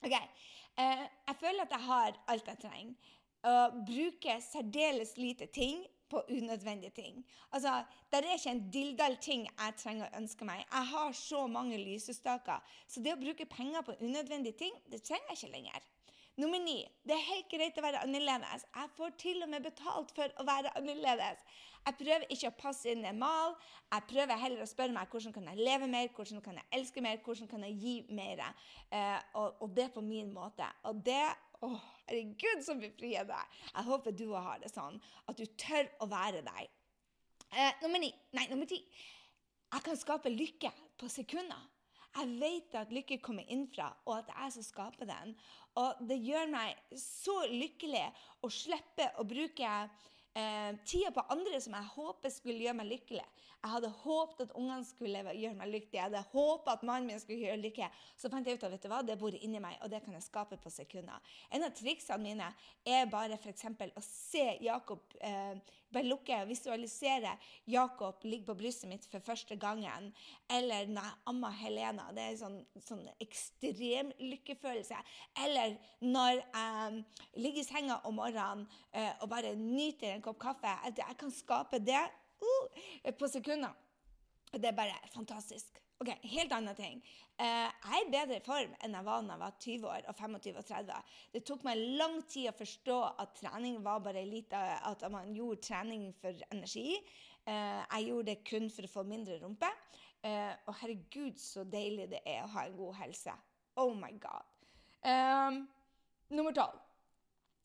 Ok, 0.03 0.15
eh, 0.15 1.05
Jeg 1.27 1.37
føler 1.41 1.63
at 1.63 1.77
jeg 1.77 1.85
har 1.89 2.17
alt 2.29 2.49
jeg 2.53 2.63
trenger. 2.63 3.13
Og 3.47 3.77
bruker 3.87 4.41
særdeles 4.41 5.17
lite 5.17 5.47
ting 5.47 5.85
på 6.09 6.23
unødvendige 6.31 6.91
ting. 6.91 7.25
Altså, 7.53 7.85
Det 8.11 8.19
er 8.19 8.35
ikke 8.35 8.51
en 8.51 8.71
dilldall-ting 8.71 9.49
jeg 9.59 9.77
trenger 9.77 10.07
å 10.07 10.17
ønske 10.21 10.45
meg. 10.45 10.65
Jeg 10.73 10.87
har 10.87 11.13
så 11.13 11.47
mange 11.47 11.79
lysestaker. 11.79 12.63
Så 12.87 13.03
det 13.03 13.13
å 13.13 13.21
bruke 13.21 13.47
penger 13.47 13.83
på 13.83 13.97
unødvendige 14.01 14.59
ting, 14.59 14.75
det 14.91 15.03
trenger 15.03 15.27
jeg 15.29 15.37
ikke 15.37 15.53
lenger. 15.53 15.81
Nummer 16.37 16.61
ni. 16.61 16.83
Det 17.01 17.15
er 17.17 17.29
helt 17.31 17.47
greit 17.49 17.79
å 17.81 17.83
være 17.85 18.03
annerledes. 18.05 18.67
Jeg 18.69 18.91
får 18.99 19.15
til 19.21 19.45
og 19.45 19.49
med 19.49 19.65
betalt 19.65 20.11
for 20.13 20.33
å 20.37 20.45
være 20.45 20.73
annerledes. 20.77 21.41
Jeg 21.87 21.97
prøver 22.01 22.27
ikke 22.35 22.51
å 22.51 22.57
passe 22.59 22.91
inn 22.93 23.07
en 23.09 23.21
mal. 23.23 23.55
Jeg 23.89 24.05
prøver 24.11 24.41
heller 24.43 24.65
å 24.65 24.69
spørre 24.69 24.93
meg 24.93 25.09
hvordan 25.13 25.33
kan 25.33 25.47
jeg 25.49 25.65
leve 25.65 25.89
mer, 25.89 26.11
hvordan 26.13 26.43
kan 26.45 26.59
jeg 26.61 26.69
elske 26.77 27.05
mer, 27.05 27.23
hvordan 27.25 27.49
kan 27.49 27.65
jeg 27.65 27.79
gi 27.81 27.95
mer. 28.19 28.43
Eh, 28.91 29.17
og, 29.39 29.63
og, 29.65 29.71
det 29.77 29.89
på 29.95 30.03
min 30.05 30.33
måte. 30.35 30.69
Og 30.91 31.03
det 31.07 31.25
Å, 31.65 31.71
herregud, 32.05 32.61
som 32.61 32.77
befrier 32.77 33.25
deg! 33.25 33.55
Jeg 33.71 33.87
håper 33.87 34.13
du 34.13 34.27
òg 34.27 34.43
har 34.45 34.59
det 34.61 34.69
sånn. 34.69 34.99
At 35.25 35.39
du 35.41 35.47
tør 35.57 35.89
å 36.05 36.09
være 36.11 36.43
deg. 36.45 36.75
Eh, 37.49 37.79
nummer 37.81 38.03
ni. 38.03 38.11
Nei, 38.37 38.45
nummer 38.51 38.69
ti. 38.69 38.83
Jeg 39.73 39.87
kan 39.87 39.97
skape 39.97 40.35
lykke 40.35 40.69
på 41.01 41.09
sekunder. 41.09 41.65
Jeg 42.17 42.33
vet 42.41 42.77
at 42.81 42.93
lykke 42.95 43.19
kommer 43.21 43.45
innfra, 43.53 43.91
og 44.09 44.19
at 44.19 44.29
det 44.29 44.35
er 44.37 44.47
jeg 44.47 44.55
som 44.55 44.65
skaper 44.65 45.09
den. 45.11 45.35
Og 45.77 45.99
det 46.09 46.17
gjør 46.25 46.49
meg 46.49 46.97
så 46.97 47.43
lykkelig 47.51 48.05
å 48.41 48.51
slippe 48.53 49.11
å 49.21 49.27
bruke 49.29 49.73
eh, 49.77 50.71
tida 50.89 51.13
på 51.13 51.27
andre 51.35 51.61
som 51.61 51.77
jeg 51.77 51.93
håper 51.93 52.33
skulle 52.33 52.65
gjøre 52.65 52.79
meg 52.81 52.89
lykkelig. 52.95 53.27
Jeg 53.67 53.73
hadde 53.73 53.89
håpet 54.05 54.45
at 54.45 54.53
ungene 54.55 54.87
skulle 54.87 55.23
gjøre 55.35 55.57
meg 55.59 55.71
lykkelig. 55.73 55.97
Jeg 55.99 56.05
hadde 56.05 56.21
håpet 56.31 56.69
at 56.71 56.85
mannen 56.87 57.11
min 57.11 57.19
skulle 57.19 57.41
gjøre 57.43 57.59
lykke. 57.65 57.89
Så 58.15 58.31
fant 58.31 58.47
jeg 58.47 58.61
ut 58.61 58.67
at 58.69 58.75
vet 58.77 58.85
du 58.85 58.91
hva, 58.93 59.01
det 59.03 59.17
bor 59.19 59.35
inni 59.35 59.59
meg, 59.63 59.75
og 59.83 59.91
det 59.91 60.05
kan 60.05 60.15
jeg 60.15 60.23
skape 60.23 60.59
på 60.63 60.71
sekunder. 60.71 61.35
En 61.51 61.67
av 61.67 61.75
triksene 61.75 62.23
mine 62.23 62.53
er 62.87 63.11
bare 63.11 63.41
f.eks. 63.41 63.67
å 63.67 64.05
se 64.07 64.45
Jakob 64.63 65.19
eh, 65.19 65.59
bare 65.97 66.07
lukke 66.07 66.37
og 66.43 66.51
visualisere 66.51 67.33
Jakob 67.71 68.23
ligge 68.27 68.47
på 68.49 68.57
brystet 68.59 68.91
mitt 68.91 69.07
for 69.11 69.25
første 69.25 69.57
gangen. 69.59 70.13
Eller 70.51 70.87
når 70.91 71.09
jeg 71.09 71.23
ammer 71.33 71.57
Helena. 71.61 72.07
Det 72.15 72.23
er 72.23 72.35
en 72.35 72.41
sånn, 72.43 72.61
sånn 72.87 73.03
ekstrem 73.23 74.13
lykkefølelse. 74.21 74.99
Eller 75.43 75.75
når 76.05 76.39
jeg 76.43 77.03
ligger 77.43 77.63
i 77.63 77.67
senga 77.67 77.99
om 78.07 78.19
morgenen 78.21 78.67
eh, 78.93 79.11
og 79.25 79.31
bare 79.33 79.57
nyter 79.59 80.15
en 80.15 80.25
kopp 80.25 80.39
kaffe. 80.47 80.79
At 80.87 81.03
jeg 81.03 81.19
kan 81.19 81.35
skape 81.35 81.83
det 81.83 82.05
uh, 82.43 83.13
på 83.17 83.29
sekunder. 83.31 83.75
Det 84.53 84.71
er 84.71 84.77
bare 84.77 84.97
fantastisk. 85.13 85.81
Ok, 86.01 86.11
Helt 86.29 86.53
annen 86.53 86.77
ting. 86.77 86.99
Uh, 87.41 87.69
jeg 87.73 87.95
er 87.97 88.03
i 88.05 88.11
bedre 88.13 88.41
form 88.45 88.75
enn 88.85 88.97
jeg 88.99 89.07
var 89.07 89.23
da 89.25 89.37
jeg 89.37 89.43
var 89.43 89.55
20 89.65 89.87
år 89.93 90.09
og 90.11 90.19
25 90.19 90.59
og 90.61 90.67
30. 90.69 91.15
Det 91.33 91.43
tok 91.49 91.65
meg 91.65 91.85
lang 92.01 92.19
tid 92.29 92.51
å 92.51 92.57
forstå 92.57 92.99
at 93.25 93.37
trening 93.41 93.79
var 93.85 94.03
bare 94.05 94.25
lite, 94.29 94.61
at 94.61 95.07
man 95.13 95.33
gjorde 95.37 95.65
trening 95.65 96.11
for 96.21 96.37
energi. 96.53 96.99
Uh, 97.47 97.81
jeg 97.81 98.11
gjorde 98.11 98.29
det 98.33 98.43
kun 98.49 98.69
for 98.75 98.89
å 98.89 98.93
få 98.93 99.07
mindre 99.09 99.39
rumpe. 99.41 99.71
Uh, 100.27 100.53
og 100.67 100.77
herregud, 100.83 101.41
så 101.41 101.65
deilig 101.65 102.11
det 102.13 102.21
er 102.29 102.45
å 102.45 102.53
ha 102.57 102.67
en 102.67 102.77
god 102.77 103.01
helse. 103.01 103.37
Oh 103.81 103.93
my 103.97 104.13
god. 104.21 104.53
Um, 105.07 105.63
nummer 106.35 106.53
tolv. 106.57 106.86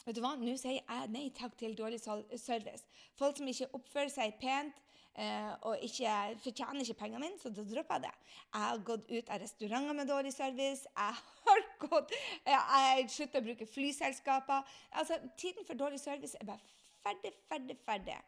Vet 0.06 0.18
du 0.18 0.22
hva? 0.24 0.34
Nå 0.40 0.56
sier 0.60 0.80
jeg 0.80 1.12
nei 1.14 1.28
takk 1.38 1.58
til 1.60 1.76
dårlig 1.78 2.00
service. 2.02 2.88
Folk 3.20 3.38
som 3.38 3.50
ikke 3.52 3.70
oppfører 3.78 4.10
seg 4.14 4.36
pent 4.42 4.80
eh, 5.14 5.52
og 5.68 5.86
ikke 5.86 6.16
fortjener 6.44 6.82
ikke 6.86 6.98
pengene 7.04 7.24
mine, 7.26 7.40
så 7.42 7.52
da 7.54 7.66
dropper 7.68 8.00
jeg 8.00 8.08
det. 8.08 8.34
Jeg 8.42 8.66
har 8.66 8.84
gått 8.92 9.08
ut 9.12 9.32
av 9.32 9.42
restauranter 9.46 9.98
med 10.00 10.12
dårlig 10.12 10.34
service. 10.36 10.90
Jeg 10.90 11.22
har 11.46 11.64
gått, 11.88 12.14
jeg 12.50 13.08
sluttet 13.14 13.40
å 13.42 13.46
bruke 13.48 13.70
flyselskaper. 13.70 14.76
Altså, 15.02 15.22
Tiden 15.38 15.68
for 15.70 15.80
dårlig 15.80 16.02
service 16.02 16.38
er 16.40 16.50
bare 16.50 16.78
ferdig, 17.06 17.34
ferdig, 17.50 17.80
ferdig. 17.86 18.20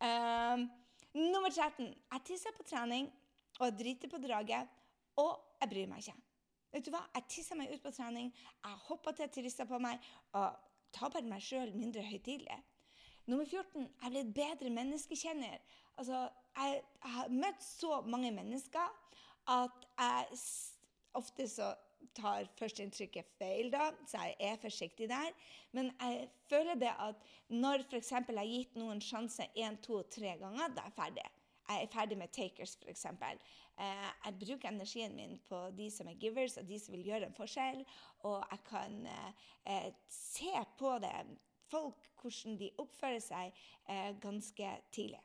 Um, 0.00 0.68
Nummer 1.18 1.50
13. 1.50 1.88
Jeg 1.88 2.20
tisser 2.28 2.52
på 2.54 2.62
trening, 2.68 3.08
og 3.58 3.78
driter 3.78 4.08
på 4.08 4.20
draget, 4.22 4.68
og 5.16 5.38
jeg 5.60 5.70
bryr 5.70 5.86
meg 5.90 6.04
ikke. 6.04 6.16
Vet 6.72 6.84
du 6.86 6.90
hva? 6.92 7.00
Jeg 7.16 7.24
tisser 7.32 7.58
meg 7.58 7.72
ut 7.72 7.82
på 7.82 7.92
trening, 7.96 8.28
jeg 8.64 8.80
hopper 8.88 9.16
til 9.16 9.30
turister 9.34 9.66
på 9.66 9.80
meg, 9.82 10.04
og 10.36 10.67
tar 10.94 11.12
bare 11.14 11.28
meg 11.28 11.44
sjøl 11.44 11.74
mindre 11.76 12.04
høytidelig. 12.06 12.58
Nummer 13.28 13.44
14. 13.44 13.82
Jeg 13.84 14.06
er 14.06 14.14
blitt 14.14 14.32
bedre 14.36 14.70
menneskekjenner. 14.72 15.58
Altså, 15.98 16.28
jeg, 16.56 16.80
jeg 17.04 17.12
har 17.16 17.34
møtt 17.34 17.64
så 17.64 18.00
mange 18.06 18.30
mennesker 18.32 18.94
at 19.48 19.86
jeg 19.98 20.40
ofte 21.18 21.48
så 21.48 21.72
tar 22.16 22.48
førsteinntrykket 22.58 23.32
feil, 23.38 23.70
da, 23.72 23.90
så 24.06 24.22
jeg 24.26 24.36
er 24.50 24.60
forsiktig 24.62 25.08
der. 25.10 25.32
Men 25.76 25.90
jeg 26.00 26.28
føler 26.50 26.78
det 26.78 26.92
at 27.04 27.28
når 27.48 27.84
f.eks. 27.88 28.12
jeg 28.12 28.38
har 28.38 28.52
gitt 28.52 28.78
noen 28.78 29.02
sjanse 29.02 29.48
én, 29.56 29.78
to, 29.84 30.02
tre 30.12 30.36
ganger, 30.40 30.72
da 30.74 30.86
er 30.86 30.90
jeg 30.90 30.96
ferdig. 30.98 31.26
Jeg 31.68 31.82
er 31.84 31.92
ferdig 31.92 32.18
med 32.18 32.32
takers, 32.32 32.76
f.eks. 32.80 33.04
Eh, 33.78 34.08
jeg 34.24 34.38
bruker 34.40 34.70
energien 34.70 35.16
min 35.16 35.36
på 35.48 35.60
de 35.76 35.90
som 35.92 36.08
er 36.08 36.18
givers, 36.20 36.56
og 36.56 36.68
de 36.68 36.78
som 36.80 36.94
vil 36.96 37.06
gjøre 37.10 37.28
en 37.28 37.36
forskjell. 37.36 37.84
Og 38.28 38.38
jeg 38.40 38.64
kan 38.70 38.98
eh, 39.06 39.90
se 40.08 40.54
på 40.78 40.94
det, 41.04 41.14
folk, 41.70 42.08
hvordan 42.22 42.56
de 42.58 42.70
oppfører 42.80 43.20
seg, 43.22 43.52
eh, 43.88 44.12
ganske 44.22 44.72
tidlig. 44.92 45.20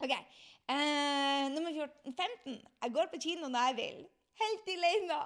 OK. 0.00 0.14
Eh, 0.70 1.50
nummer 1.52 1.72
14, 1.74 2.14
15. 2.14 2.60
Jeg 2.82 2.92
går 2.94 3.10
på 3.12 3.20
kino 3.20 3.48
når 3.48 3.70
jeg 3.70 3.76
vil. 3.80 4.04
Helt 4.40 4.70
alene. 4.76 5.18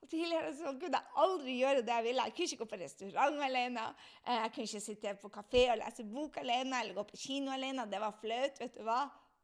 Og 0.00 0.08
tidligere 0.08 0.52
så 0.56 0.74
kunne 0.80 1.00
jeg 1.00 1.14
aldri 1.24 1.56
gjøre 1.58 1.82
det 1.86 1.96
jeg 1.96 2.04
ville. 2.04 2.26
Jeg 2.28 2.36
kunne 2.36 2.50
ikke 2.50 2.60
gå 2.62 2.68
på 2.70 2.80
restaurant 2.82 3.42
alene. 3.48 3.86
Eh, 4.26 4.36
jeg 4.36 4.52
kunne 4.54 4.68
ikke 4.68 4.84
sitte 4.84 5.16
på 5.22 5.32
kafé 5.34 5.64
og 5.72 5.80
lese 5.80 6.06
bok 6.12 6.38
alene 6.44 6.84
eller 6.84 7.00
gå 7.00 7.06
på 7.10 7.20
kino 7.24 7.52
alene. 7.56 7.88
Det 7.90 8.00
var 8.00 8.16
flaut. 8.20 8.60
vet 8.60 8.78
du 8.78 8.84
hva? 8.86 9.00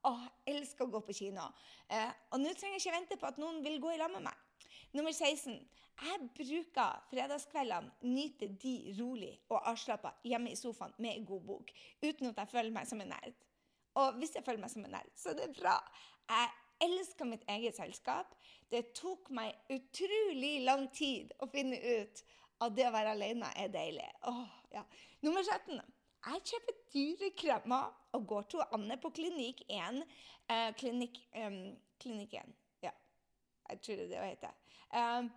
Åh, 0.06 0.26
jeg 0.46 0.60
elsker 0.60 0.86
å 0.86 0.92
gå 0.92 1.00
på 1.02 1.14
kino. 1.18 1.48
Eh, 1.90 2.12
og 2.30 2.42
nå 2.42 2.52
trenger 2.54 2.78
jeg 2.78 2.84
ikke 2.84 2.94
vente 2.94 3.18
på 3.20 3.26
at 3.30 3.40
noen 3.42 3.58
vil 3.64 3.80
gå 3.82 3.94
i 3.94 3.98
lag 3.98 4.12
med 4.12 4.22
meg. 4.28 4.68
Nummer 4.94 5.12
16. 5.12 5.56
Jeg 5.96 6.28
bruker 6.36 7.00
fredagskveldene, 7.10 7.90
nyter 8.04 8.52
de 8.62 8.74
rolig 8.98 9.32
og 9.48 9.64
avslappa 9.72 10.12
hjemme 10.28 10.52
i 10.52 10.58
sofaen 10.58 10.92
med 11.00 11.14
en 11.14 11.26
god 11.26 11.42
bok, 11.48 11.72
uten 12.04 12.30
at 12.30 12.42
jeg 12.42 12.52
føler 12.52 12.74
meg 12.74 12.88
som 12.88 13.00
en 13.00 13.10
nerd. 13.14 13.34
Og 13.96 14.20
hvis 14.20 14.36
jeg 14.36 14.44
føler 14.44 14.60
meg 14.60 14.72
som 14.72 14.84
en 14.84 14.92
nerd, 14.92 15.10
så 15.16 15.32
er 15.32 15.40
det 15.40 15.50
bra. 15.56 15.78
Jeg 16.28 16.52
elsker 16.86 17.28
mitt 17.30 17.46
eget 17.48 17.78
selskap. 17.80 18.34
Det 18.70 18.90
tok 18.98 19.30
meg 19.34 19.56
utrolig 19.72 20.58
lang 20.66 20.84
tid 20.92 21.32
å 21.40 21.48
finne 21.48 21.80
ut 21.80 22.22
at 22.64 22.76
det 22.76 22.86
å 22.88 22.92
være 22.92 23.16
alene 23.16 23.48
er 23.56 23.72
deilig. 23.72 24.08
Åh, 24.28 24.44
ja. 24.76 24.84
Nummer 25.24 25.44
17. 25.44 25.80
Jeg 26.26 26.42
kjøper 26.50 26.74
dyre 26.90 27.28
kremmer 27.38 27.90
og 28.16 28.24
går 28.26 28.46
til 28.50 28.62
Anne 28.74 28.96
på 28.98 29.12
Klinikk 29.14 29.60
1. 29.70 30.00
Eh, 30.50 30.70
klinikk, 30.74 31.20
um, 31.38 31.58
klinikk 32.02 32.32
1. 32.34 32.54
Ja, 32.82 32.90
jeg 33.70 33.80
tror 33.80 34.00
det 34.00 34.04
er 34.04 34.08
det 34.08 34.18
hun 34.18 34.32
heter. 34.32 34.56
Um, 34.90 35.30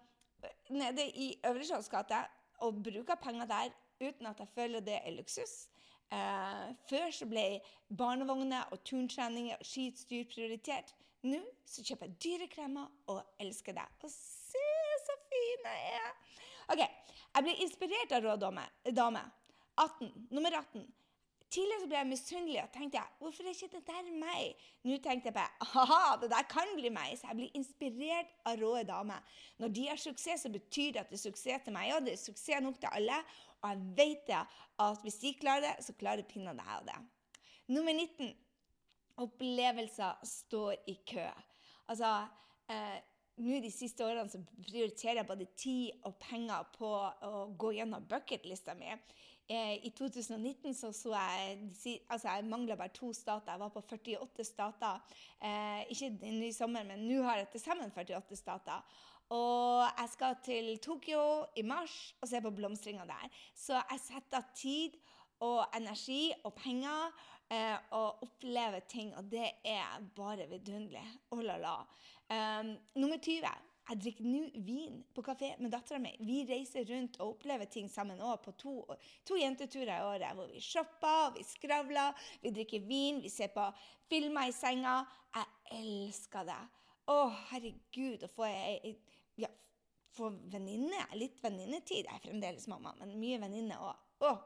nede 0.69 1.05
i 1.05 1.27
Øvre 1.45 1.65
Skjolds 1.65 1.89
gate 1.89 2.23
og 2.65 2.81
bruker 2.83 3.21
penger 3.21 3.45
der 3.45 3.69
uten 4.01 4.25
at 4.25 4.39
jeg 4.39 4.47
føler 4.55 4.79
det 4.79 4.97
er 5.03 5.13
luksus. 5.13 5.69
Uh, 6.11 6.73
før 6.89 7.11
så 7.13 7.29
ble 7.29 7.59
barnevogner 7.97 8.71
og 8.71 8.81
turntreninger 8.83 9.61
og 9.61 9.65
skistyr 9.65 10.25
prioritert. 10.33 10.95
Nå 11.21 11.43
så 11.69 11.85
kjøper 11.85 12.09
jeg 12.09 12.21
dyre 12.23 12.47
kremer 12.49 12.89
og 13.13 13.21
elsker 13.39 13.77
det. 13.77 13.85
Og 14.01 14.09
se 14.09 14.69
så 15.05 15.21
fin 15.29 15.69
jeg 15.69 15.99
er! 15.99 16.09
OK. 16.73 16.81
Jeg 17.35 17.45
blir 17.45 17.61
inspirert 17.61 18.17
av 18.17 18.25
rå 18.25 18.39
dame. 18.41 19.29
18. 19.79 20.11
Nummer 20.29 20.51
18. 20.59 20.87
Tidligere 21.49 21.87
ble 21.89 21.97
jeg 21.97 22.07
misunnelig 22.11 22.59
og 22.61 22.73
tenkte 22.75 22.99
jeg, 22.99 23.13
hvorfor 23.17 23.47
er 23.47 23.55
ikke 23.55 23.71
det 23.73 23.87
der 23.87 24.09
meg? 24.21 24.65
Nå 24.85 24.97
tenkte 25.01 25.31
jeg 25.31 25.33
bare 25.33 25.69
haha, 25.71 26.17
det 26.21 26.29
der 26.29 26.45
kan 26.51 26.73
bli 26.77 26.91
meg. 26.93 27.15
Så 27.17 27.25
jeg 27.31 27.39
blir 27.39 27.55
inspirert 27.57 28.35
av 28.45 28.59
rå 28.61 28.75
damer. 28.85 29.23
Når 29.57 29.73
de 29.73 29.87
har 29.89 30.01
suksess, 30.01 30.45
så 30.45 30.51
betyr 30.53 30.93
det 30.93 31.01
at 31.01 31.09
det 31.09 31.17
er 31.17 31.23
suksess 31.23 31.65
til 31.65 31.73
meg 31.73 31.95
Og 31.95 32.05
Det 32.05 32.13
er 32.13 32.21
suksess 32.21 32.61
nok 32.61 32.77
til 32.77 32.93
alle. 32.93 33.17
Og 33.63 33.69
jeg 33.71 33.81
vet 33.97 34.27
det, 34.29 34.43
at 34.85 35.01
hvis 35.01 35.17
de 35.23 35.33
klarer 35.41 35.65
det, 35.65 35.85
så 35.85 35.95
klarer 35.97 36.27
pinadø 36.29 36.65
jeg 36.69 36.85
det. 36.91 36.99
Nummer 37.73 37.93
19. 37.93 38.29
Opplevelser 39.25 40.21
står 40.23 40.75
i 40.87 40.99
kø. 41.07 41.25
Altså, 41.89 42.27
eh, 42.69 42.99
nå 43.39 43.59
De 43.63 43.71
siste 43.71 44.05
årene 44.05 44.29
så 44.29 44.39
prioriterer 44.67 45.21
jeg 45.21 45.27
både 45.27 45.45
tid 45.57 46.05
og 46.05 46.15
penger 46.21 46.69
på 46.77 46.89
å 47.25 47.47
gå 47.57 47.73
gjennom 47.79 48.05
bucketlista 48.07 48.75
mi. 48.77 48.93
Eh, 49.49 49.85
I 49.85 49.89
2019 49.97 50.73
så, 50.77 50.91
så 50.93 51.09
jeg 51.15 51.57
altså 52.09 52.29
jeg 52.29 52.45
mangla 52.45 52.75
bare 52.77 52.93
to 52.93 53.13
stater. 53.13 53.51
Jeg 53.51 53.59
var 53.59 53.71
på 53.73 53.81
48 53.81 54.43
stater. 54.45 54.99
Eh, 55.41 55.87
ikke 55.89 56.11
i 56.45 56.51
sommer, 56.53 56.83
men 56.85 57.07
nå 57.09 57.23
har 57.25 57.39
jeg 57.41 57.49
til 57.55 57.63
sammen 57.63 57.91
48 57.95 58.35
stater. 58.35 58.83
Og 59.29 59.81
jeg 59.97 60.09
skal 60.13 60.35
til 60.45 60.77
Tokyo 60.77 61.21
i 61.55 61.61
mars 61.61 62.15
og 62.21 62.29
se 62.29 62.41
på 62.41 62.51
blomstringa 62.53 63.05
der. 63.09 63.41
Så 63.55 63.73
jeg 63.73 63.99
setter 64.05 64.37
av 64.37 64.53
tid 64.57 64.97
og 65.45 65.65
energi 65.77 66.31
og 66.43 66.53
penger 66.53 67.09
eh, 67.49 67.77
og 67.95 68.23
opplever 68.25 68.85
ting, 68.89 69.15
og 69.17 69.31
det 69.31 69.49
er 69.65 70.01
bare 70.15 70.49
vidunderlig. 70.49 71.05
Oh 71.31 71.41
la 71.41 71.57
la. 71.57 71.75
Um, 72.29 72.75
nummer 72.95 73.17
20. 73.17 73.49
Jeg 73.89 73.97
drikker 74.03 74.25
nå 74.29 74.39
vin 74.61 74.99
på 75.15 75.23
kafé 75.25 75.55
med 75.57 75.71
dattera 75.73 75.97
mi. 76.01 76.11
Vi 76.21 76.43
reiser 76.45 76.85
rundt 76.85 77.15
og 77.17 77.31
opplever 77.33 77.65
ting 77.73 77.87
sammen 77.89 78.21
òg 78.21 78.43
på 78.43 78.53
to, 78.61 78.73
to, 79.25 79.37
jenteturer 79.39 79.95
i 79.95 80.03
året. 80.11 80.35
Hvor 80.37 80.51
vi 80.51 80.61
shopper, 80.61 81.31
vi 81.33 81.45
skravler, 81.47 82.13
vi 82.43 82.51
drikker 82.53 82.85
vin, 82.85 83.17
vi 83.23 83.31
ser 83.33 83.49
på 83.55 83.65
filmer 84.11 84.51
i 84.51 84.53
senga. 84.53 84.99
Jeg 85.33 85.79
elsker 85.79 86.45
det. 86.51 86.59
Å, 87.09 87.17
herregud, 87.49 88.27
å 88.27 88.29
få 88.29 88.45
ei 88.45 88.93
ja, 89.41 89.49
få 90.13 90.29
venninne. 90.53 91.01
Litt 91.17 91.41
venninnetid. 91.41 92.05
Jeg 92.05 92.13
er 92.13 92.25
fremdeles 92.27 92.69
mamma, 92.69 92.93
men 93.01 93.17
mye 93.17 93.41
venninne 93.41 93.81
òg. 93.81 94.45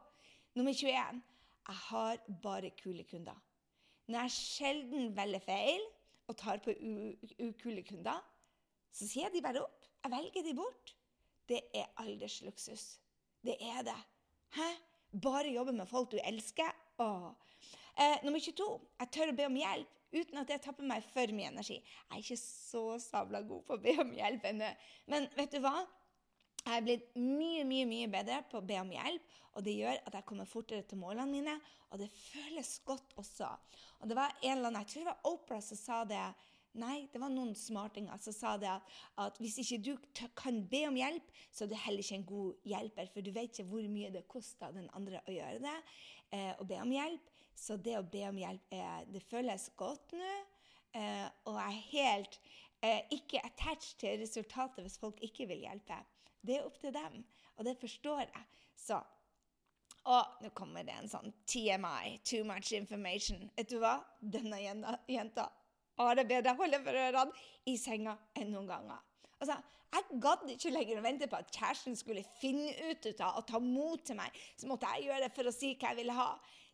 Nummer 0.55 0.71
21. 0.71 1.19
Jeg 1.67 1.81
har 1.89 2.23
bare 2.43 2.71
kule 2.79 3.03
kunder. 3.11 3.35
Når 4.07 4.23
jeg 4.23 4.37
sjelden 4.37 5.11
velger 5.15 5.43
feil 5.43 5.83
og 6.31 6.37
tar 6.39 6.63
på 6.63 6.71
ukule 7.43 7.83
kunder, 7.87 8.23
så 8.93 9.07
sier 9.09 9.33
de 9.33 9.41
bare 9.43 9.63
opp. 9.63 9.87
Jeg 10.03 10.13
velger 10.13 10.45
de 10.45 10.53
bort. 10.57 10.93
Det 11.49 11.61
er 11.75 11.89
aldersluksus. 12.01 12.85
Det 13.43 13.57
er 13.59 13.81
det. 13.87 13.97
Hæ? 14.55 14.69
Bare 15.21 15.51
jobbe 15.53 15.73
med 15.75 15.89
folk 15.89 16.11
du 16.11 16.19
elsker? 16.23 16.69
Åh. 17.03 17.31
Eh, 17.97 18.23
nummer 18.23 18.39
22. 18.39 18.69
Jeg 18.99 19.11
tør 19.13 19.33
å 19.33 19.35
be 19.37 19.49
om 19.49 19.57
hjelp 19.59 19.99
uten 20.13 20.39
at 20.41 20.49
det 20.49 20.61
tapper 20.61 20.85
meg 20.85 21.05
for 21.09 21.33
mye 21.33 21.49
energi. 21.49 21.79
Jeg 21.81 22.13
er 22.13 22.21
ikke 22.21 22.39
så 22.41 22.83
sabla 23.01 23.41
god 23.45 23.65
på 23.67 23.77
å 23.77 23.81
be 23.81 23.95
om 24.01 24.13
hjelp 24.13 24.45
ennå. 24.49 24.69
Men 25.09 25.27
vet 25.37 25.53
du 25.55 25.61
hva? 25.63 25.75
Jeg 26.63 26.77
er 26.77 26.85
blitt 26.85 27.07
mye, 27.19 27.65
mye 27.67 27.87
mye 27.89 28.09
bedre 28.11 28.39
på 28.49 28.61
å 28.61 28.65
be 28.65 28.77
om 28.79 28.91
hjelp, 28.93 29.31
og 29.53 29.65
det 29.65 29.73
gjør 29.75 29.97
at 29.99 30.15
jeg 30.15 30.25
kommer 30.29 30.47
fortere 30.47 30.85
til 30.87 31.01
målene 31.01 31.27
mine, 31.27 31.55
og 31.91 31.99
det 31.99 32.07
føles 32.13 32.69
godt 32.87 33.17
også. 33.19 33.49
Og 33.99 34.09
det 34.09 34.15
var 34.17 34.31
en 34.39 34.55
eller 34.55 34.69
annen, 34.69 34.79
Jeg 34.85 34.93
tror 34.93 35.03
det 35.03 35.11
var 35.11 35.33
Opera 35.33 35.59
som 35.61 35.77
sa 35.77 36.03
det. 36.07 36.23
Nei, 36.81 37.03
det 37.13 37.19
var 37.21 37.29
noen 37.29 37.53
smartinger 37.53 38.17
som 38.21 38.33
sa 38.33 38.55
det 38.57 38.69
at, 38.71 38.87
at 39.21 39.37
hvis 39.41 39.59
ikke 39.61 39.77
du 39.85 39.91
kan 40.37 40.55
be 40.71 40.79
om 40.87 40.95
hjelp, 40.97 41.27
så 41.53 41.65
er 41.65 41.69
du 41.69 41.75
heller 41.77 42.01
ikke 42.01 42.17
en 42.17 42.25
god 42.31 42.65
hjelper, 42.71 43.11
for 43.13 43.25
du 43.25 43.29
vet 43.35 43.51
ikke 43.51 43.67
hvor 43.69 43.85
mye 43.93 44.09
det 44.13 44.23
koster 44.31 44.73
den 44.73 44.89
andre 44.97 45.21
å 45.21 45.35
gjøre 45.35 45.61
det, 45.61 45.75
eh, 46.33 46.49
å 46.57 46.65
be 46.65 46.79
om 46.81 46.95
hjelp. 46.95 47.29
Så 47.53 47.77
det 47.77 47.93
å 47.99 48.07
be 48.09 48.25
om 48.25 48.41
hjelp, 48.41 48.73
eh, 48.73 48.99
det 49.13 49.21
føles 49.29 49.69
godt 49.77 50.15
nå, 50.17 50.33
eh, 50.97 51.27
og 51.45 51.59
jeg 51.61 51.77
er 51.77 51.85
helt 51.91 52.39
eh, 52.81 53.01
ikke 53.13 53.45
attached 53.45 53.99
til 54.01 54.17
resultatet 54.23 54.81
hvis 54.81 54.97
folk 54.97 55.21
ikke 55.21 55.45
vil 55.53 55.61
hjelpe. 55.67 56.01
Det 56.41 56.57
er 56.57 56.65
opp 56.65 56.79
til 56.81 56.95
dem, 56.95 57.21
og 57.55 57.67
det 57.69 57.77
forstår 57.79 58.25
jeg. 58.25 58.47
Så 58.75 59.03
Og 60.03 60.41
nå 60.43 60.49
kommer 60.51 60.83
det 60.83 60.97
en 60.99 61.07
sånn 61.07 61.31
TMI, 61.47 62.17
too 62.27 62.43
much 62.43 62.73
information. 62.75 63.45
Vet 63.55 63.69
du 63.71 63.77
hva? 63.79 64.01
Denne 64.19 64.57
jenta 65.07 65.45
har 65.99 66.17
det 66.17 66.27
bedre 66.29 66.55
holde 66.57 66.79
for 66.85 66.99
ørene 67.03 67.45
i 67.69 67.77
senga 67.79 68.15
enn 68.39 68.51
noen 68.53 68.69
ganger. 68.69 69.01
Altså, 69.39 69.59
Jeg 69.93 70.19
gadd 70.23 70.47
ikke 70.49 70.71
lenger 70.73 70.97
å 70.97 71.03
vente 71.05 71.27
på 71.29 71.37
at 71.37 71.51
kjæresten 71.53 71.93
skulle 71.93 72.23
finne 72.39 72.71
ut 72.89 73.05
av 73.21 73.35
og 73.37 73.43
ta 73.45 73.59
mot 73.61 74.01
til 74.01 74.17
meg. 74.17 74.33
Så 74.57 74.65
måtte 74.65 74.89
jeg 74.89 75.05
gjøre 75.05 75.27
det 75.27 75.35
for 75.35 75.45
å 75.45 75.53
si 75.53 75.75
hva 75.75 75.91
jeg 75.91 75.99
ville 75.99 76.15
ha. 76.17 76.31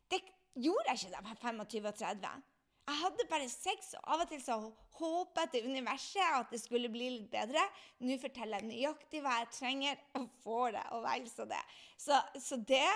Det 0.08 0.22
gjorde 0.56 0.88
jeg 0.88 1.02
ikke 1.02 1.10
da 1.12 1.20
jeg 1.20 1.26
var 1.26 1.42
25 1.42 1.90
og 1.90 1.98
30. 2.00 2.46
Jeg 2.90 2.98
hadde 2.98 3.26
bare 3.30 3.48
sex, 3.52 3.92
og 4.00 4.08
av 4.14 4.22
og 4.24 4.30
til 4.32 4.40
så 4.42 4.56
håpet 4.98 5.52
til 5.52 5.68
universet 5.70 6.24
at 6.40 6.50
det 6.50 6.58
skulle 6.62 6.90
bli 6.90 7.10
litt 7.12 7.28
bedre. 7.30 7.62
Nå 8.02 8.16
forteller 8.22 8.64
jeg 8.64 8.70
nøyaktig 8.70 9.20
hva 9.22 9.36
jeg 9.42 9.50
trenger, 9.54 10.00
og 10.18 10.26
får 10.42 10.74
det, 10.78 10.84
og 10.96 11.04
vel 11.04 11.28
så 11.30 11.46
det. 11.52 11.60
Så, 12.00 12.18
så, 12.40 12.58
det 12.66 12.88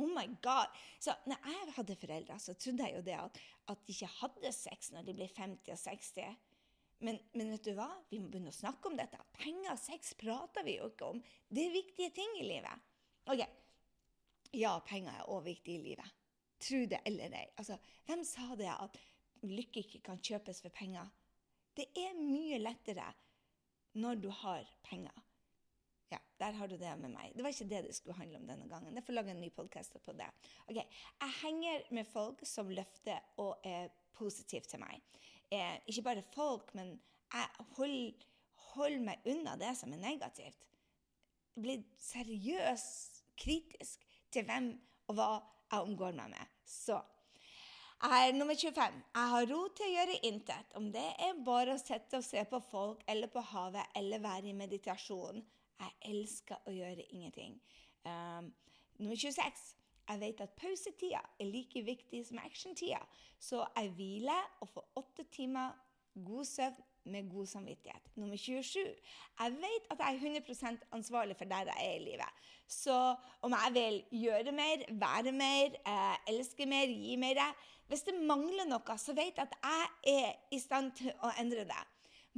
Oh 0.00 0.08
my 0.08 0.26
God. 0.44 0.72
Så 1.02 1.14
når 1.28 1.50
jeg 1.52 1.74
hadde 1.76 1.98
foreldre, 2.00 2.38
så 2.42 2.54
trodde 2.56 2.86
jeg 2.86 2.96
jo 2.96 3.04
det 3.06 3.16
at, 3.18 3.40
at 3.72 3.82
de 3.86 3.96
ikke 3.96 4.12
hadde 4.20 4.54
sex 4.56 4.92
når 4.94 5.08
de 5.08 5.16
ble 5.18 5.28
50 5.36 5.74
og 5.76 5.82
60. 5.84 6.40
Men, 7.00 7.20
men, 7.32 7.52
vet 7.54 7.64
du 7.64 7.72
hva? 7.76 7.88
Vi 8.10 8.18
må 8.20 8.28
begynne 8.32 8.52
å 8.52 8.56
snakke 8.56 8.90
om 8.90 8.96
dette. 8.98 9.20
Penger 9.38 9.72
og 9.72 9.80
sex 9.80 10.12
prater 10.20 10.66
vi 10.66 10.76
jo 10.76 10.90
ikke 10.90 11.12
om. 11.14 11.22
Det 11.48 11.64
er 11.64 11.76
viktige 11.76 12.12
ting 12.16 12.36
i 12.40 12.48
livet. 12.48 12.88
Ok, 13.30 13.44
Ja, 14.56 14.72
penger 14.82 15.14
er 15.14 15.28
òg 15.30 15.44
viktig 15.46 15.76
i 15.76 15.82
livet. 15.84 16.16
Tro 16.60 16.80
det 16.90 16.98
eller 17.06 17.36
ei. 17.38 17.46
Altså, 17.60 17.76
hvem 18.08 18.24
sa 18.26 18.48
det 18.58 18.66
at 18.72 18.98
lykke 19.46 19.84
ikke 19.84 20.02
kan 20.04 20.20
kjøpes 20.20 20.60
for 20.64 20.74
penger. 20.74 21.08
Det 21.76 21.86
er 21.96 22.18
mye 22.18 22.58
lettere 22.60 23.06
når 24.00 24.20
du 24.20 24.28
har 24.42 24.66
penger. 24.84 25.14
Ja, 26.10 26.18
der 26.42 26.56
har 26.58 26.68
du 26.68 26.74
det 26.76 26.90
med 26.98 27.12
meg. 27.12 27.34
Det 27.36 27.44
var 27.44 27.52
ikke 27.54 27.68
det 27.70 27.84
det 27.86 27.94
skulle 27.94 28.18
handle 28.18 28.40
om 28.40 28.48
denne 28.48 28.66
gangen. 28.68 28.96
Jeg 28.98 29.06
får 29.06 29.14
lage 29.14 29.30
en 29.30 29.40
ny 29.40 29.50
podkast 29.54 29.94
på 30.02 30.14
det. 30.18 30.26
Ok, 30.66 30.76
Jeg 30.76 31.36
henger 31.42 31.86
med 31.90 32.08
folk 32.10 32.42
som 32.46 32.68
løfter 32.68 33.20
og 33.38 33.60
er 33.64 33.92
positive 34.18 34.66
til 34.66 34.82
meg. 34.82 34.98
Eh, 35.50 35.78
ikke 35.86 36.02
bare 36.02 36.26
folk, 36.34 36.74
men 36.74 36.96
jeg 37.32 37.66
holder, 37.76 38.26
hold 38.72 38.98
meg 39.06 39.30
unna 39.30 39.54
det 39.58 39.70
som 39.78 39.92
er 39.94 40.02
negativt. 40.02 40.66
Blir 41.54 41.86
seriøst 41.98 43.22
kritisk 43.38 44.04
til 44.32 44.44
hvem 44.48 44.72
og 45.10 45.14
hva 45.18 45.30
jeg 45.70 45.86
omgår 45.86 46.18
meg 46.18 46.34
med. 46.34 46.58
Så 46.66 46.98
jeg 48.00 48.28
er 48.28 48.34
nummer 48.34 48.54
25. 48.54 49.00
Jeg 49.14 49.30
har 49.34 49.48
ro 49.52 49.62
til 49.76 49.86
å 49.86 49.94
gjøre 49.94 50.20
intet. 50.26 50.76
Om 50.78 50.90
det 50.94 51.06
er 51.22 51.42
bare 51.46 51.74
å 51.76 51.80
sitte 51.80 52.18
og 52.18 52.26
se 52.26 52.42
på 52.48 52.62
folk 52.70 53.02
eller 53.06 53.30
på 53.30 53.42
havet 53.52 53.98
eller 53.98 54.22
være 54.24 54.50
i 54.50 54.56
meditasjon. 54.56 55.42
Jeg 55.80 56.12
elsker 56.12 56.60
å 56.68 56.74
gjøre 56.74 57.06
ingenting. 57.10 57.56
Um, 58.04 58.52
nummer 58.98 59.16
26. 59.16 59.62
Jeg 60.10 60.20
vet 60.20 60.40
at 60.42 60.56
pausetida 60.58 61.20
er 61.38 61.46
like 61.46 61.82
viktig 61.86 62.24
som 62.26 62.40
actiontida, 62.42 62.98
så 63.38 63.62
jeg 63.76 63.92
hviler 63.94 64.48
og 64.60 64.68
får 64.68 64.88
åtte 64.98 65.24
timer 65.30 65.76
god 66.26 66.44
søvn 66.44 66.80
med 67.04 67.30
god 67.30 67.46
samvittighet. 67.46 68.10
Nummer 68.14 68.36
27. 68.36 68.80
Jeg 69.40 69.52
vet 69.52 69.86
at 69.90 69.98
jeg 69.98 70.14
er 70.14 70.40
100 70.40 70.78
ansvarlig 70.92 71.36
for 71.36 71.44
der 71.44 71.70
jeg 71.70 71.86
er 71.86 71.94
i 71.94 72.04
livet. 72.04 72.42
Så 72.68 73.14
om 73.42 73.54
jeg 73.54 73.70
vil 73.74 74.20
gjøre 74.22 74.52
mer, 74.52 74.84
være 74.88 75.32
mer, 75.32 75.78
eh, 75.86 76.16
elske 76.34 76.66
mer, 76.66 76.86
gi 76.86 77.16
mer 77.16 77.54
Hvis 77.86 78.02
det 78.02 78.14
mangler 78.14 78.68
noe, 78.68 78.98
så 78.98 79.12
vet 79.12 79.36
jeg 79.36 79.48
at 79.48 79.54
jeg 79.62 80.14
er 80.14 80.32
i 80.54 80.58
stand 80.58 80.92
til 80.92 81.10
å 81.22 81.30
endre 81.40 81.64
det 81.64 81.80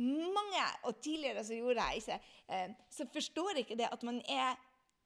mange, 0.02 0.66
og 0.88 1.00
tidligere 1.04 1.44
så 1.44 1.56
gjorde 1.58 1.86
jeg 1.86 2.02
ikke, 2.02 2.20
eh, 2.48 2.76
så 2.90 3.06
forstår 3.12 3.62
ikke 3.62 3.78
det 3.78 3.88
at 3.92 4.02
man 4.02 4.20
er 4.28 4.54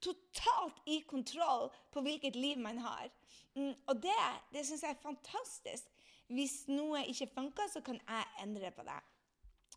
totalt 0.02 0.82
i 0.86 1.00
kontroll 1.08 1.70
på 1.92 2.02
hvilket 2.04 2.36
liv 2.36 2.58
man 2.58 2.78
har. 2.78 3.08
Mm, 3.54 3.72
og 3.86 4.02
det, 4.02 4.16
det 4.52 4.66
syns 4.66 4.84
jeg 4.84 4.92
er 4.96 5.02
fantastisk. 5.02 5.88
Hvis 6.26 6.66
noe 6.68 7.04
ikke 7.06 7.30
funker, 7.34 7.70
så 7.72 7.80
kan 7.86 8.00
jeg 8.02 8.42
endre 8.42 8.70
på 8.74 8.84
det. 8.86 8.98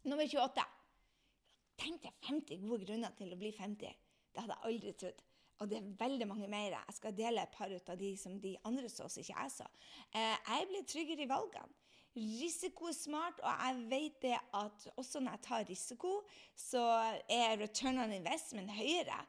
Nummer 0.03 0.25
28. 0.25 0.65
Tenk 1.79 2.03
deg 2.03 2.27
50 2.27 2.63
gode 2.65 2.85
grunner 2.85 3.13
til 3.17 3.31
å 3.31 3.39
bli 3.39 3.51
50. 3.55 4.07
Det 4.33 4.43
hadde 4.43 4.55
jeg 4.57 4.71
aldri 4.71 4.95
trodd. 4.99 5.25
Og 5.59 5.67
det 5.67 5.77
er 5.77 5.87
veldig 5.99 6.27
mange 6.27 6.47
mer. 6.47 6.77
Jeg 6.77 6.95
skal 6.95 7.15
dele 7.15 7.43
et 7.43 7.55
par 7.55 7.71
ut 7.71 7.91
av 7.91 7.99
de 7.99 8.13
som 8.17 8.37
de 8.39 8.53
andre 8.67 8.89
så, 8.91 9.09
som 9.11 9.21
ikke 9.21 9.35
jeg 9.35 9.53
så. 9.57 9.67
Eh, 10.15 10.35
jeg 10.47 10.67
blir 10.71 10.85
tryggere 10.87 11.25
i 11.25 11.29
valgene 11.29 11.88
risiko 12.19 12.89
er 12.89 12.97
smart, 12.97 13.39
og 13.43 13.49
jeg 13.49 13.83
vet 13.91 14.21
det 14.21 14.35
at 14.37 14.87
også 14.99 15.21
når 15.23 15.37
jeg 15.37 15.45
tar 15.47 15.67
risiko, 15.69 16.13
så 16.55 16.83
er 17.29 17.59
return 17.61 18.01
on 18.03 18.13
investment 18.15 18.71
høyere. 18.75 19.19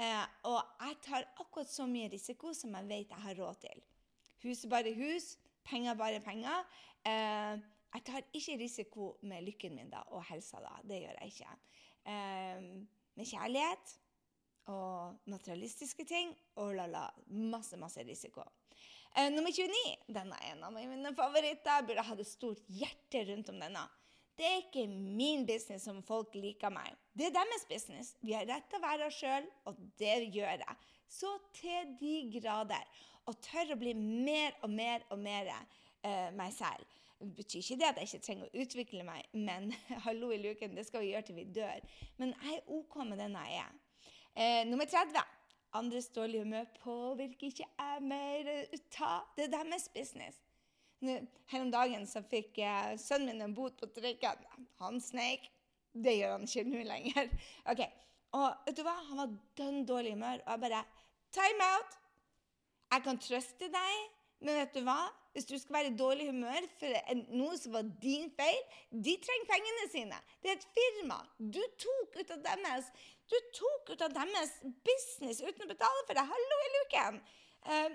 Eh, 0.00 0.24
og 0.48 0.58
jeg 0.80 0.98
tar 1.04 1.28
akkurat 1.40 1.68
så 1.70 1.86
mye 1.86 2.10
risiko 2.12 2.54
som 2.56 2.74
jeg 2.78 2.88
vet 2.88 3.12
jeg 3.12 3.24
har 3.26 3.38
råd 3.38 3.60
til. 3.66 3.82
Hus 4.42 4.64
er 4.64 4.72
bare 4.72 4.94
hus, 4.96 5.36
penger 5.64 5.94
bare 5.98 6.20
penger. 6.24 6.64
Eh, 7.06 7.60
jeg 7.92 8.04
tar 8.08 8.24
ikke 8.32 8.58
risiko 8.58 9.12
med 9.28 9.44
lykken 9.44 9.76
min 9.76 9.90
da, 9.92 10.02
og 10.16 10.24
helsa, 10.30 10.62
da. 10.64 10.78
Det 10.88 11.02
gjør 11.02 11.18
jeg 11.20 11.34
ikke. 11.34 11.58
Eh, 12.08 12.64
med 13.14 13.28
kjærlighet 13.28 13.98
og 14.72 15.18
materialistiske 15.28 16.04
ting 16.08 16.32
og 16.56 16.74
la, 16.78 16.86
la, 16.88 17.06
masse, 17.28 17.76
masse 17.76 18.02
risiko. 18.06 18.46
Uh, 19.12 19.28
nummer 19.28 19.52
29. 19.52 19.80
Denne 20.08 20.38
er 20.40 20.54
en 20.54 20.62
av 20.64 20.72
mine 20.72 21.10
favoritter. 21.16 21.68
Jeg 21.68 21.88
burde 21.88 22.04
hatt 22.06 22.20
et 22.22 22.28
stort 22.30 22.62
hjerte 22.72 23.26
rundt 23.28 23.50
om 23.52 23.58
denne. 23.60 23.82
Det 24.38 24.46
er 24.48 24.62
ikke 24.62 24.86
min 24.88 25.44
business 25.46 25.84
om 25.92 25.98
folk 26.06 26.32
liker 26.38 26.72
meg. 26.72 26.94
Det 27.12 27.26
er 27.28 27.34
deres 27.36 27.66
business. 27.68 28.14
Vi 28.24 28.32
har 28.32 28.48
rett 28.48 28.64
til 28.70 28.80
å 28.80 28.86
være 28.86 29.10
oss 29.10 29.18
sjøl, 29.20 29.50
og 29.68 29.82
det 30.00 30.14
gjør 30.32 30.64
jeg. 30.64 30.78
Så 31.12 31.34
til 31.58 31.92
de 32.00 32.14
grader. 32.38 32.88
Og 33.28 33.36
tør 33.44 33.74
å 33.74 33.78
bli 33.78 33.92
mer 33.92 34.56
og 34.64 34.72
mer 34.72 35.04
og 35.12 35.20
mer 35.20 35.52
uh, 35.52 36.32
meg 36.32 36.56
selv. 36.56 36.88
Det 37.20 37.28
betyr 37.36 37.60
ikke 37.60 37.78
det 37.82 37.90
at 37.90 38.00
jeg 38.00 38.08
ikke 38.08 38.26
trenger 38.26 38.48
å 38.48 38.64
utvikle 38.64 39.04
meg, 39.06 39.28
men 39.36 39.68
hallo 40.08 40.32
i 40.32 40.40
luken, 40.42 40.72
det 40.74 40.88
skal 40.88 41.04
vi 41.04 41.12
gjøre 41.12 41.28
til 41.28 41.38
vi 41.38 41.46
dør. 41.60 41.84
Men 42.18 42.32
jeg 42.40 42.56
er 42.56 42.74
OK 42.80 42.98
med 43.04 43.20
den 43.20 43.36
jeg 43.44 43.60
er. 43.60 43.78
Uh, 44.32 44.62
nummer 44.72 44.88
30. 44.88 45.20
Andres 45.72 46.08
dårlige 46.12 46.44
humør 46.44 46.64
påvirker 46.82 47.48
ikke 47.48 47.66
jeg 47.66 48.02
mer 48.04 48.50
Ta. 48.92 49.22
Det 49.36 49.46
er 49.46 49.54
deres 49.54 49.88
business. 49.94 50.40
Her 51.02 51.64
om 51.64 51.70
dagen 51.72 52.04
så 52.06 52.22
fikk 52.22 52.60
sønnen 53.00 53.32
min 53.32 53.48
en 53.48 53.54
bot 53.56 53.78
på 53.80 53.88
trikken. 53.96 54.44
Han 54.82 55.00
sneik. 55.00 55.48
Det 55.92 56.14
gjør 56.16 56.36
han 56.36 56.46
ikke 56.48 56.68
nå 56.68 56.84
lenger. 56.88 57.32
Ok, 57.70 57.80
Og 58.32 58.46
vet 58.66 58.76
du 58.78 58.84
hva? 58.86 58.94
Han 59.10 59.18
var 59.20 59.32
dønn 59.58 59.82
dårlig 59.88 60.14
humør. 60.14 60.44
Og 60.46 60.52
jeg 60.54 60.62
bare 60.66 60.84
Time 61.32 61.66
out! 61.74 61.98
Jeg 62.92 63.04
kan 63.06 63.18
trøste 63.24 63.68
deg, 63.72 64.00
men 64.44 64.58
vet 64.60 64.74
du 64.76 64.82
hva? 64.84 64.98
Hvis 65.32 65.48
du 65.48 65.54
skal 65.58 65.78
være 65.78 65.90
i 65.92 65.96
dårlig 65.96 66.26
humør 66.28 66.66
for 66.76 67.20
noe 67.32 67.56
som 67.56 67.72
var 67.72 67.86
din 68.02 68.26
feil 68.36 68.58
De 68.92 69.14
trenger 69.24 69.48
pengene 69.48 69.86
sine. 69.92 70.18
Det 70.42 70.52
er 70.52 70.58
et 70.58 70.66
firma. 70.76 71.18
Du 71.38 71.60
tok 71.80 72.18
ut 72.20 72.34
av 72.34 72.42
deres 72.44 72.90
ut 73.88 74.02
av 74.04 74.12
deres 74.12 74.58
business 74.84 75.40
uten 75.40 75.64
å 75.64 75.70
betale 75.70 76.04
for 76.04 76.18
det. 76.18 76.24
Hallo 76.28 76.58
i 76.66 76.72
luken! 76.76 77.20
Uh, 77.64 77.94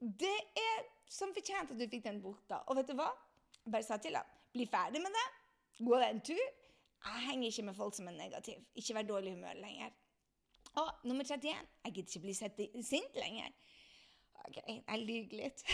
det 0.00 0.36
er 0.62 0.84
som 1.10 1.34
fortjent 1.34 1.72
at 1.74 1.80
du 1.80 1.88
fikk 1.90 2.04
den 2.06 2.22
bukta. 2.22 2.62
Og 2.70 2.78
vet 2.78 2.92
du 2.92 2.94
hva? 2.98 3.10
Jeg 3.64 3.74
bare 3.74 3.86
sa 3.86 3.98
til 4.00 4.14
ham 4.16 4.36
bli 4.54 4.66
ferdig 4.70 5.02
med 5.02 5.14
det. 5.14 5.26
Gå 5.80 5.96
deg 5.96 6.14
en 6.14 6.22
tur. 6.30 6.46
Jeg 7.00 7.26
henger 7.26 7.48
ikke 7.48 7.66
med 7.66 7.76
folk 7.78 7.96
som 7.96 8.08
er 8.10 8.16
negative. 8.16 8.62
Ikke 8.78 8.96
vær 8.96 9.08
dårlig 9.08 9.34
humør 9.34 9.58
lenger. 9.62 9.92
Og 10.80 11.06
nummer 11.08 11.24
31. 11.24 11.68
Jeg 11.84 11.94
gidder 11.94 12.10
ikke 12.10 12.24
bli 12.26 12.82
sint 12.86 13.18
lenger. 13.18 13.52
OK, 14.48 14.60
jeg 14.66 15.02
lyver 15.04 15.36
litt. 15.42 15.64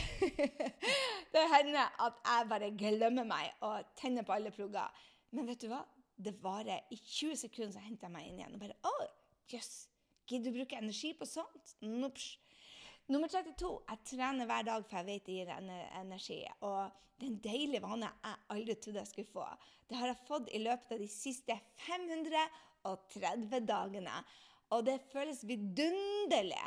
det 1.35 1.45
hender 1.53 1.93
at 2.07 2.23
jeg 2.27 2.49
bare 2.51 2.73
glemmer 2.79 3.29
meg 3.29 3.67
og 3.67 3.93
tenner 3.99 4.27
på 4.27 4.35
alle 4.37 4.55
plugger. 4.55 5.05
Men 5.37 5.49
vet 5.49 5.63
du 5.63 5.71
hva? 5.71 5.85
det 6.17 6.33
varer 6.43 6.81
i 6.91 6.97
20 6.97 7.37
sekunder, 7.37 7.73
så 7.73 7.85
henter 7.85 8.09
jeg 8.09 8.15
meg 8.15 8.29
inn 8.29 8.41
igjen. 8.41 8.57
Og 8.57 8.63
bare 8.63 8.79
Å, 8.89 8.95
jøss! 9.53 9.57
Yes. 9.57 9.75
Gidder 10.27 10.51
du 10.51 10.59
bruke 10.59 10.79
energi 10.81 11.13
på 11.15 11.27
sånt? 11.29 11.77
Nops. 11.87 12.33
Nummer 13.07 13.31
32. 13.31 13.69
Jeg 13.87 13.99
trener 14.11 14.49
hver 14.49 14.65
dag, 14.67 14.87
for 14.89 14.99
jeg 14.99 15.07
vet 15.07 15.29
det 15.29 15.37
gir 15.37 15.53
energi. 16.01 16.41
Og 16.67 16.81
det 17.15 17.29
er 17.29 17.31
en 17.31 17.45
deilig 17.45 17.81
vane 17.85 18.09
jeg 18.11 18.41
aldri 18.57 18.75
trodde 18.81 19.05
jeg 19.05 19.13
skulle 19.13 19.31
få. 19.31 19.45
Det 19.87 20.01
har 20.01 20.11
jeg 20.11 20.25
fått 20.27 20.51
i 20.51 20.63
løpet 20.65 20.97
av 20.97 21.05
de 21.05 21.11
siste 21.13 21.55
530 21.85 23.63
dagene. 23.69 24.17
Og 24.75 24.83
det 24.89 24.99
føles 25.13 25.45
vidunderlig. 25.47 26.65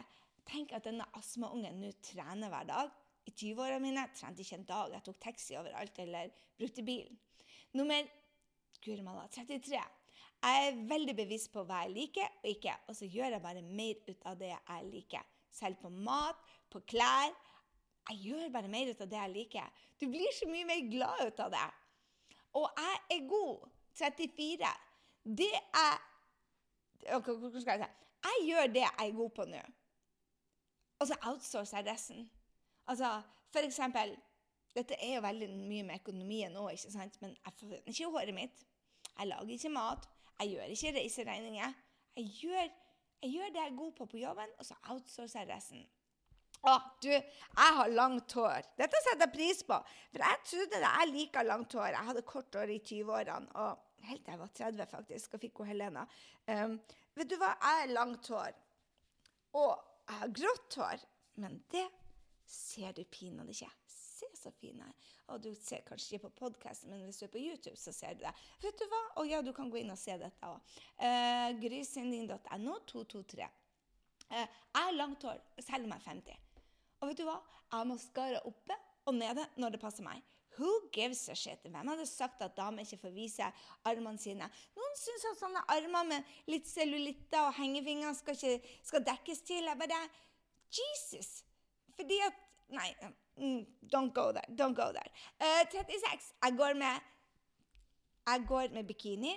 Tenk 0.50 0.74
at 0.74 0.88
denne 0.88 1.06
astmaungen 1.18 1.78
nå 1.82 1.92
trener 2.04 2.50
hver 2.50 2.68
dag. 2.70 2.94
I 3.30 3.34
20-åra 3.36 3.78
mine 3.82 4.08
trente 4.18 4.42
ikke 4.42 4.58
en 4.58 4.70
dag. 4.70 4.94
Jeg 4.96 5.06
tok 5.06 5.20
taxi 5.22 5.58
overalt 5.60 6.00
eller 6.02 6.32
brukte 6.58 6.86
bilen. 6.86 7.20
Nummer 7.78 8.08
Guri 8.80 9.04
malla, 9.04 9.28
33. 9.28 9.76
Jeg 10.40 10.68
er 10.70 10.78
veldig 10.88 11.16
bevisst 11.18 11.52
på 11.52 11.66
hva 11.68 11.84
jeg 11.84 11.96
liker 11.98 12.28
og 12.40 12.48
ikke, 12.48 12.76
og 12.88 12.96
så 12.96 13.10
gjør 13.12 13.36
jeg 13.36 13.44
bare 13.44 13.64
mer 13.66 13.98
ut 14.08 14.22
av 14.30 14.38
det 14.40 14.54
jeg 14.54 14.86
liker. 14.88 15.26
Selv 15.52 15.82
på 15.82 15.92
mat, 15.92 16.40
på 16.72 16.80
klær. 16.88 17.34
Jeg 18.10 18.22
gjør 18.30 18.54
bare 18.54 18.72
mer 18.72 18.90
ut 18.90 19.02
av 19.04 19.10
det 19.12 19.20
jeg 19.20 19.34
liker. 19.34 19.84
Du 20.00 20.08
blir 20.10 20.32
så 20.38 20.48
mye 20.50 20.68
mer 20.70 20.86
glad 20.90 21.26
ut 21.28 21.44
av 21.44 21.52
det. 21.54 21.66
Og 22.58 22.70
jeg 22.80 23.02
er 23.18 23.28
god. 23.30 23.68
34. 24.00 24.72
Det 25.40 25.52
er 25.56 25.98
Hvordan 27.10 27.62
skal 27.62 27.80
jeg 27.80 27.90
si 27.90 28.30
Jeg 28.30 28.48
gjør 28.48 28.72
det 28.74 28.82
jeg 28.84 29.06
er 29.06 29.16
god 29.16 29.30
på 29.36 29.46
nå. 29.48 29.62
Og 31.00 31.08
så 31.08 31.16
outsourcer 31.32 31.80
jeg 31.80 31.88
resten. 31.92 32.30
Altså, 32.88 33.22
for 33.54 33.66
eksempel 33.66 34.18
Dette 34.76 34.96
er 35.02 35.16
jo 35.16 35.22
veldig 35.26 35.48
mye 35.50 35.84
med 35.84 35.98
økonomien 35.98 36.52
nå, 36.54 36.68
ikke 36.70 36.92
sant? 36.94 37.16
men 37.22 37.32
jeg 37.34 37.54
får 37.58 37.80
ikke 37.90 38.10
håret 38.14 38.36
mitt. 38.38 38.60
Jeg 39.18 39.28
lager 39.28 39.54
ikke 39.56 39.72
mat. 39.74 40.06
Jeg 40.40 40.52
gjør 40.54 40.74
ikke 40.76 40.92
reiseregninger. 40.96 41.74
Jeg 42.16 42.26
gjør, 42.42 42.68
jeg 43.24 43.32
gjør, 43.34 43.48
det 43.50 43.64
jeg 43.64 43.72
er 43.72 43.80
god 43.80 43.96
på 43.98 44.06
på 44.06 44.22
jobben, 44.22 44.54
og 44.60 44.66
så 44.66 44.78
outsourcer 44.94 45.40
jeg 45.40 45.50
resten. 45.50 45.88
Å, 46.60 46.76
du, 47.02 47.10
jeg 47.10 47.76
har 47.80 47.92
langt 47.96 48.38
hår. 48.38 48.70
Dette 48.78 49.02
setter 49.04 49.26
jeg 49.26 49.36
pris 49.36 49.62
på. 49.68 49.82
For 50.14 50.24
jeg 50.28 50.46
trodde 50.52 50.80
det 50.86 50.94
jeg 50.94 51.12
liker 51.16 51.50
langt 51.50 51.76
hår. 51.76 51.92
Jeg 51.96 52.08
hadde 52.12 52.26
kort 52.30 52.56
hår 52.60 52.74
i 52.76 52.80
20-årene, 52.86 53.52
og 53.64 54.08
helt 54.10 54.26
til 54.26 54.34
jeg 54.34 54.42
var 54.42 54.56
30 54.62 54.90
faktisk, 54.94 55.34
og 55.34 55.44
fikk 55.44 55.62
hun 55.64 55.72
Helena. 55.74 56.06
Um, 56.46 56.80
vet 57.18 57.32
du 57.32 57.38
hva, 57.40 57.56
jeg 57.58 57.84
har 57.84 57.94
langt 57.96 58.32
hår. 58.32 58.58
Og 59.60 59.89
jeg 60.10 60.22
har 60.24 60.36
grått 60.42 60.78
hår. 60.82 61.06
Men 61.40 61.60
det 61.72 61.86
ser 62.50 62.96
du 62.98 63.04
pinadø 63.06 63.54
ikke. 63.54 63.70
Se 63.90 64.28
så 64.36 64.52
fin 64.58 64.82
jeg 64.82 64.90
er. 64.90 65.12
Og 65.30 65.44
du 65.44 65.52
ser 65.56 65.84
kanskje 65.86 66.18
ikke 66.18 66.28
på 66.28 66.48
podkasten, 66.48 66.90
men 66.90 67.06
hvis 67.06 67.22
du 67.22 67.28
er 67.28 67.34
på 67.34 67.42
YouTube, 67.42 67.78
så 67.78 67.94
ser 67.96 68.18
du 68.18 68.26
det. 68.26 68.34
Vet 68.64 68.82
du 68.82 68.86
hva? 68.90 69.02
Å 69.22 69.26
ja, 69.30 69.42
du 69.46 69.54
kan 69.56 69.70
gå 69.70 69.80
inn 69.84 69.94
og 69.94 70.00
se 70.02 70.16
dette 70.20 70.50
òg. 70.50 70.74
Uh, 70.98 71.54
Grysynding.no 71.62 72.80
223. 72.90 73.48
Uh, 74.30 74.42
jeg 74.42 74.50
har 74.76 74.98
langt 74.98 75.24
hår 75.28 75.40
selv 75.62 75.86
om 75.86 75.94
jeg 75.94 76.02
er 76.02 76.08
50. 76.10 76.42
Og 77.00 77.12
vet 77.12 77.22
du 77.22 77.28
hva? 77.30 77.38
Jeg 77.70 77.78
har 77.78 77.88
maskara 77.88 78.44
oppe 78.50 78.80
og 79.08 79.16
nede 79.16 79.46
når 79.62 79.78
det 79.78 79.84
passer 79.84 80.06
meg. 80.06 80.26
Who 80.60 80.72
gives 80.94 81.22
a 81.32 81.36
shit? 81.40 81.64
Hvem 81.64 81.92
hadde 81.94 82.06
sagt 82.10 82.42
at 82.44 82.58
damer 82.58 82.84
ikke 82.84 83.00
får 83.06 83.14
vise 83.16 83.52
armene 83.88 84.20
sine? 84.22 84.50
Noen 84.76 84.98
syns 85.00 85.28
at 85.32 85.40
sånne 85.40 85.64
armer 85.76 86.08
med 86.10 86.34
litt 86.52 86.68
cellulitter 86.68 87.48
og 87.48 87.56
hengevinger 87.60 88.14
skal, 88.18 88.36
ikke, 88.36 88.76
skal 88.92 89.06
dekkes 89.08 89.46
til. 89.48 89.64
Jeg 89.72 89.80
bare 89.80 90.04
Jesus! 90.80 91.40
Fordi 91.96 92.22
at 92.28 92.46
Nei, 92.70 92.92
mm, 93.42 93.64
don't 93.90 94.14
go 94.14 94.28
there. 94.30 94.46
Don't 94.54 94.76
go 94.78 94.92
there. 94.94 95.10
Uh, 95.42 95.64
36. 95.72 96.36
Jeg 96.44 96.54
går 96.58 96.76
med 96.78 97.00
jeg 98.30 98.46
går 98.48 98.74
med 98.74 98.84
bikini 98.86 99.32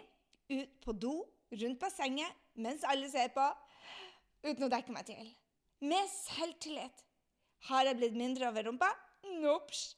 ut 0.51 0.73
på 0.85 0.93
do 0.93 1.15
rundt 1.53 1.81
bassenget 1.81 2.35
mens 2.55 2.85
alle 2.85 3.09
ser 3.09 3.31
på, 3.33 3.45
uten 4.45 4.67
å 4.67 4.71
dekke 4.73 4.93
meg 4.93 5.07
til. 5.09 5.31
Med 5.81 6.11
selvtillit. 6.13 7.05
Har 7.71 7.87
jeg 7.89 7.97
blitt 7.97 8.19
mindre 8.19 8.51
over 8.51 8.67
rumpa? 8.69 8.91
Nops. 9.41 9.95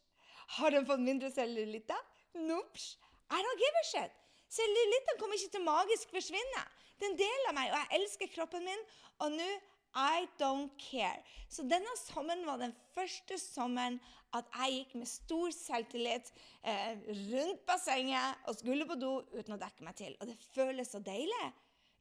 Har 0.58 0.74
den 0.74 0.86
fått 0.86 1.02
mindre 1.02 1.30
cellulitter? 1.34 2.00
Nops. 2.34 2.94
I 3.30 3.40
don't 3.42 3.60
give 3.60 3.80
a 3.80 3.84
shit. 3.90 4.18
Cellulittene 4.54 5.18
kommer 5.18 5.38
ikke 5.38 5.54
til 5.56 5.64
magisk 5.66 6.10
forsvinne. 6.14 6.64
Det 6.98 7.08
er 7.08 7.12
en 7.12 7.22
del 7.22 7.48
av 7.50 7.56
meg, 7.56 7.72
og 7.72 7.78
jeg 7.80 8.00
elsker 8.00 8.30
kroppen 8.34 8.66
min. 8.68 8.84
Og 9.24 9.32
nå 9.34 9.48
I 9.94 10.26
don't 10.40 10.70
care. 10.78 11.22
Så 11.50 11.62
denne 11.70 11.90
sommeren 12.00 12.42
var 12.46 12.58
den 12.58 12.74
første 12.94 13.38
sommeren 13.38 14.00
at 14.34 14.48
jeg 14.58 14.78
gikk 14.78 14.94
med 14.98 15.06
stor 15.10 15.52
selvtillit 15.54 16.32
eh, 16.66 16.96
rundt 17.30 17.62
bassenget 17.68 18.48
og 18.50 18.58
skulle 18.58 18.86
på 18.90 18.96
do 18.98 19.12
uten 19.34 19.54
å 19.54 19.60
dekke 19.60 19.86
meg 19.86 19.98
til. 19.98 20.16
Og 20.18 20.30
det 20.30 20.38
føles 20.54 20.90
så 20.90 21.02
deilig. 21.02 21.44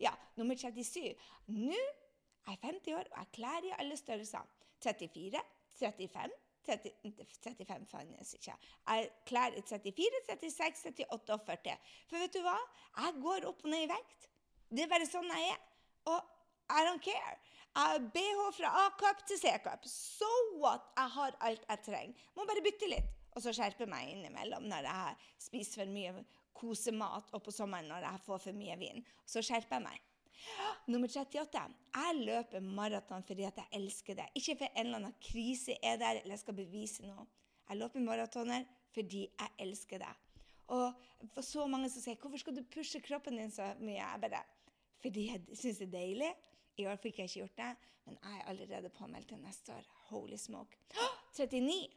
Ja, 0.02 0.14
nummer 0.40 0.58
37. 0.58 1.14
Nå 1.54 1.78
er 1.78 2.56
jeg 2.56 2.64
50 2.66 2.98
år 2.98 3.12
og 3.12 3.20
jeg 3.20 3.34
klær 3.38 3.70
i 3.70 3.76
alle 3.78 4.00
størrelser. 4.00 4.50
34, 4.84 5.40
35, 5.78 6.10
30, 6.18 6.43
35 6.66 7.88
fannes 7.90 8.34
ikke. 8.38 8.56
Jeg 8.88 9.10
klær 9.30 9.58
i 9.58 9.64
34, 9.70 10.22
36, 10.28 11.08
38 11.10 11.36
og 11.36 11.48
40. 11.48 11.96
For 12.10 12.24
vet 12.24 12.36
du 12.36 12.42
hva? 12.46 12.58
Jeg 13.00 13.18
går 13.24 13.50
opp 13.50 13.66
og 13.66 13.74
ned 13.74 13.88
i 13.88 13.92
vekt. 13.92 14.30
Det 14.74 14.86
er 14.86 14.92
bare 14.92 15.10
sånn 15.10 15.30
jeg 15.30 15.52
er. 15.56 15.66
Og 16.12 16.32
I 16.74 16.86
don't 16.88 17.04
care. 17.04 17.36
Jeg 17.74 17.90
har 17.90 18.06
BH 18.14 18.46
fra 18.60 18.72
A-cup 18.84 19.26
til 19.28 19.40
C-cup. 19.42 19.86
So 19.90 20.30
what? 20.62 20.88
Jeg 20.98 21.14
har 21.18 21.38
alt 21.50 21.68
jeg 21.70 21.86
trenger. 21.88 22.26
Må 22.38 22.46
bare 22.50 22.64
bytte 22.66 22.90
litt. 22.90 23.12
Og 23.34 23.42
så 23.42 23.54
skjerpe 23.56 23.88
meg 23.90 24.12
innimellom 24.12 24.68
når 24.70 24.86
jeg 24.86 25.30
spiser 25.42 25.82
for 25.82 25.94
mye 25.94 26.26
kosemat, 26.54 27.32
og 27.34 27.42
på 27.44 27.54
sommeren 27.54 27.90
når 27.90 28.06
jeg 28.06 28.26
får 28.28 28.42
for 28.46 28.58
mye 28.58 28.78
vin. 28.78 29.02
Så 29.26 29.42
skjerper 29.42 29.80
jeg 29.80 29.86
meg. 29.88 30.13
Nummer 30.88 31.08
38. 31.08 31.62
Jeg 31.96 32.26
løper 32.28 32.60
maraton 32.60 33.24
fordi 33.24 33.46
at 33.48 33.60
jeg 33.62 33.80
elsker 33.80 34.18
det. 34.20 34.26
Ikke 34.36 34.58
for 34.60 34.68
en 34.74 34.86
eller 34.86 35.00
annen 35.00 35.16
krise 35.24 35.78
er 35.84 36.00
der 36.02 36.20
eller 36.20 36.36
jeg 36.36 36.44
skal 36.44 36.58
bevise 36.58 37.06
noe. 37.08 37.26
Jeg 37.70 37.80
løper 37.80 38.04
maratoner 38.04 38.66
fordi 38.94 39.24
jeg 39.28 39.54
elsker 39.64 40.04
det. 40.04 40.12
Og 40.74 40.92
for 41.34 41.46
så 41.46 41.68
mange 41.68 41.90
som 41.90 42.02
sier 42.02 42.16
'Hvorfor 42.16 42.38
skal 42.38 42.56
du 42.56 42.64
pushe 42.64 43.00
kroppen 43.00 43.38
din 43.38 43.52
så 43.52 43.74
mye?' 43.80 44.00
Jeg 44.00 44.22
bare 44.22 44.44
Fordi 45.02 45.28
jeg 45.32 45.58
syns 45.58 45.78
det 45.78 45.88
er 45.88 46.00
deilig. 46.00 46.34
I 46.78 46.86
år 46.86 46.96
fikk 46.96 47.18
jeg 47.20 47.24
ikke 47.30 47.40
gjort 47.40 47.58
det, 47.58 47.76
men 48.06 48.18
jeg 48.24 48.40
er 48.40 48.46
allerede 48.50 48.90
påmeldt 48.90 49.28
til 49.28 49.38
neste 49.38 49.74
år. 49.74 49.84
Holy 50.10 50.36
smoke. 50.36 50.78
39. 51.38 51.88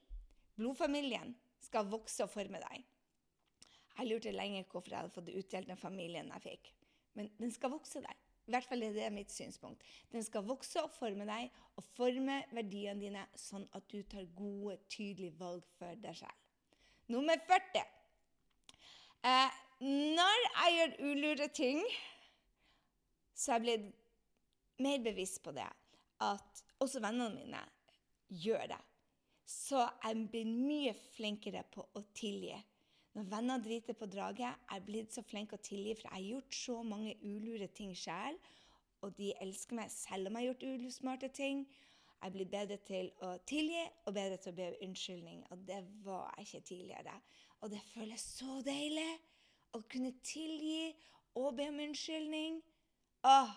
Blodfamilien 0.56 1.36
skal 1.60 1.86
vokse 1.86 2.22
og 2.22 2.30
forme 2.30 2.58
deg. 2.58 2.84
Jeg 3.98 4.06
lurte 4.06 4.30
lenge 4.30 4.64
hvorfor 4.70 4.90
jeg 4.90 4.98
hadde 4.98 5.14
fått 5.14 5.28
utdelt 5.28 5.68
den 5.68 5.76
familien 5.76 6.28
jeg 6.34 6.42
fikk. 6.42 6.74
Men 7.14 7.30
den 7.38 7.52
skal 7.52 7.70
vokse 7.70 8.02
deg. 8.04 8.25
I 8.46 8.54
hvert 8.54 8.68
fall 8.68 8.84
er 8.86 8.94
det 8.94 9.10
mitt 9.10 9.32
synspunkt. 9.34 9.82
Den 10.12 10.22
skal 10.22 10.46
vokse 10.46 10.82
og 10.84 10.92
forme 10.94 11.26
deg 11.26 11.50
og 11.76 11.86
forme 11.96 12.40
verdiene 12.54 13.02
dine 13.02 13.24
sånn 13.38 13.66
at 13.74 13.86
du 13.90 14.00
tar 14.06 14.26
gode, 14.38 14.78
tydelige 14.92 15.34
valg 15.40 15.66
for 15.78 15.98
deg 16.02 16.14
selv. 16.20 16.44
Nummer 17.10 17.38
40. 17.48 17.82
Eh, 19.26 19.56
når 19.82 20.44
jeg 20.46 20.76
gjør 20.76 20.94
ulure 21.10 21.48
ting, 21.54 21.82
så 23.36 23.52
er 23.52 23.58
jeg 23.58 23.64
blitt 23.66 23.90
mer 24.86 25.02
bevisst 25.04 25.42
på 25.44 25.52
det 25.56 25.66
at 26.24 26.62
også 26.82 27.02
vennene 27.04 27.34
mine 27.34 27.60
gjør 28.28 28.70
det. 28.72 28.80
Så 29.46 29.82
jeg 29.82 30.24
blir 30.30 30.48
mye 30.48 30.94
flinkere 31.14 31.62
på 31.70 31.84
å 31.94 32.02
tilgi. 32.16 32.56
Når 33.16 33.28
venner 33.32 33.62
driter 33.64 33.96
på 33.96 34.06
draget, 34.12 34.44
er 34.68 34.76
jeg 34.76 34.84
blitt 34.84 35.14
så 35.14 35.22
flink 35.24 35.54
å 35.56 35.62
tilgi, 35.64 35.94
for 35.96 36.04
jeg 36.04 36.12
har 36.12 36.24
gjort 36.34 36.56
så 36.58 36.82
mange 36.84 37.14
ulure 37.24 37.68
ting 37.72 37.94
sjøl. 37.96 38.36
Og 39.06 39.14
de 39.16 39.30
elsker 39.40 39.78
meg 39.78 39.92
selv 39.92 40.28
om 40.28 40.36
jeg 40.36 40.44
har 40.44 40.50
gjort 40.50 40.66
ulusmarte 40.74 41.30
ting. 41.32 41.62
Jeg 42.20 42.34
blir 42.34 42.50
bedre 42.52 42.76
til 42.84 43.08
å 43.24 43.30
tilgi 43.48 43.84
og 44.04 44.14
bedre 44.16 44.36
til 44.42 44.52
å 44.52 44.58
be 44.58 44.68
om 44.68 44.84
unnskyldning. 44.88 45.42
Og 45.48 45.64
det 45.68 45.80
var 46.04 46.34
jeg 46.36 46.48
ikke 46.48 46.68
tidligere. 46.72 47.16
Og 47.60 47.72
det 47.72 47.80
føles 47.94 48.24
så 48.36 48.58
deilig 48.66 49.08
å 49.76 49.80
kunne 49.88 50.12
tilgi 50.24 50.90
og 51.40 51.54
be 51.56 51.70
om 51.72 51.80
unnskyldning. 51.86 52.60
Åh, 53.24 53.54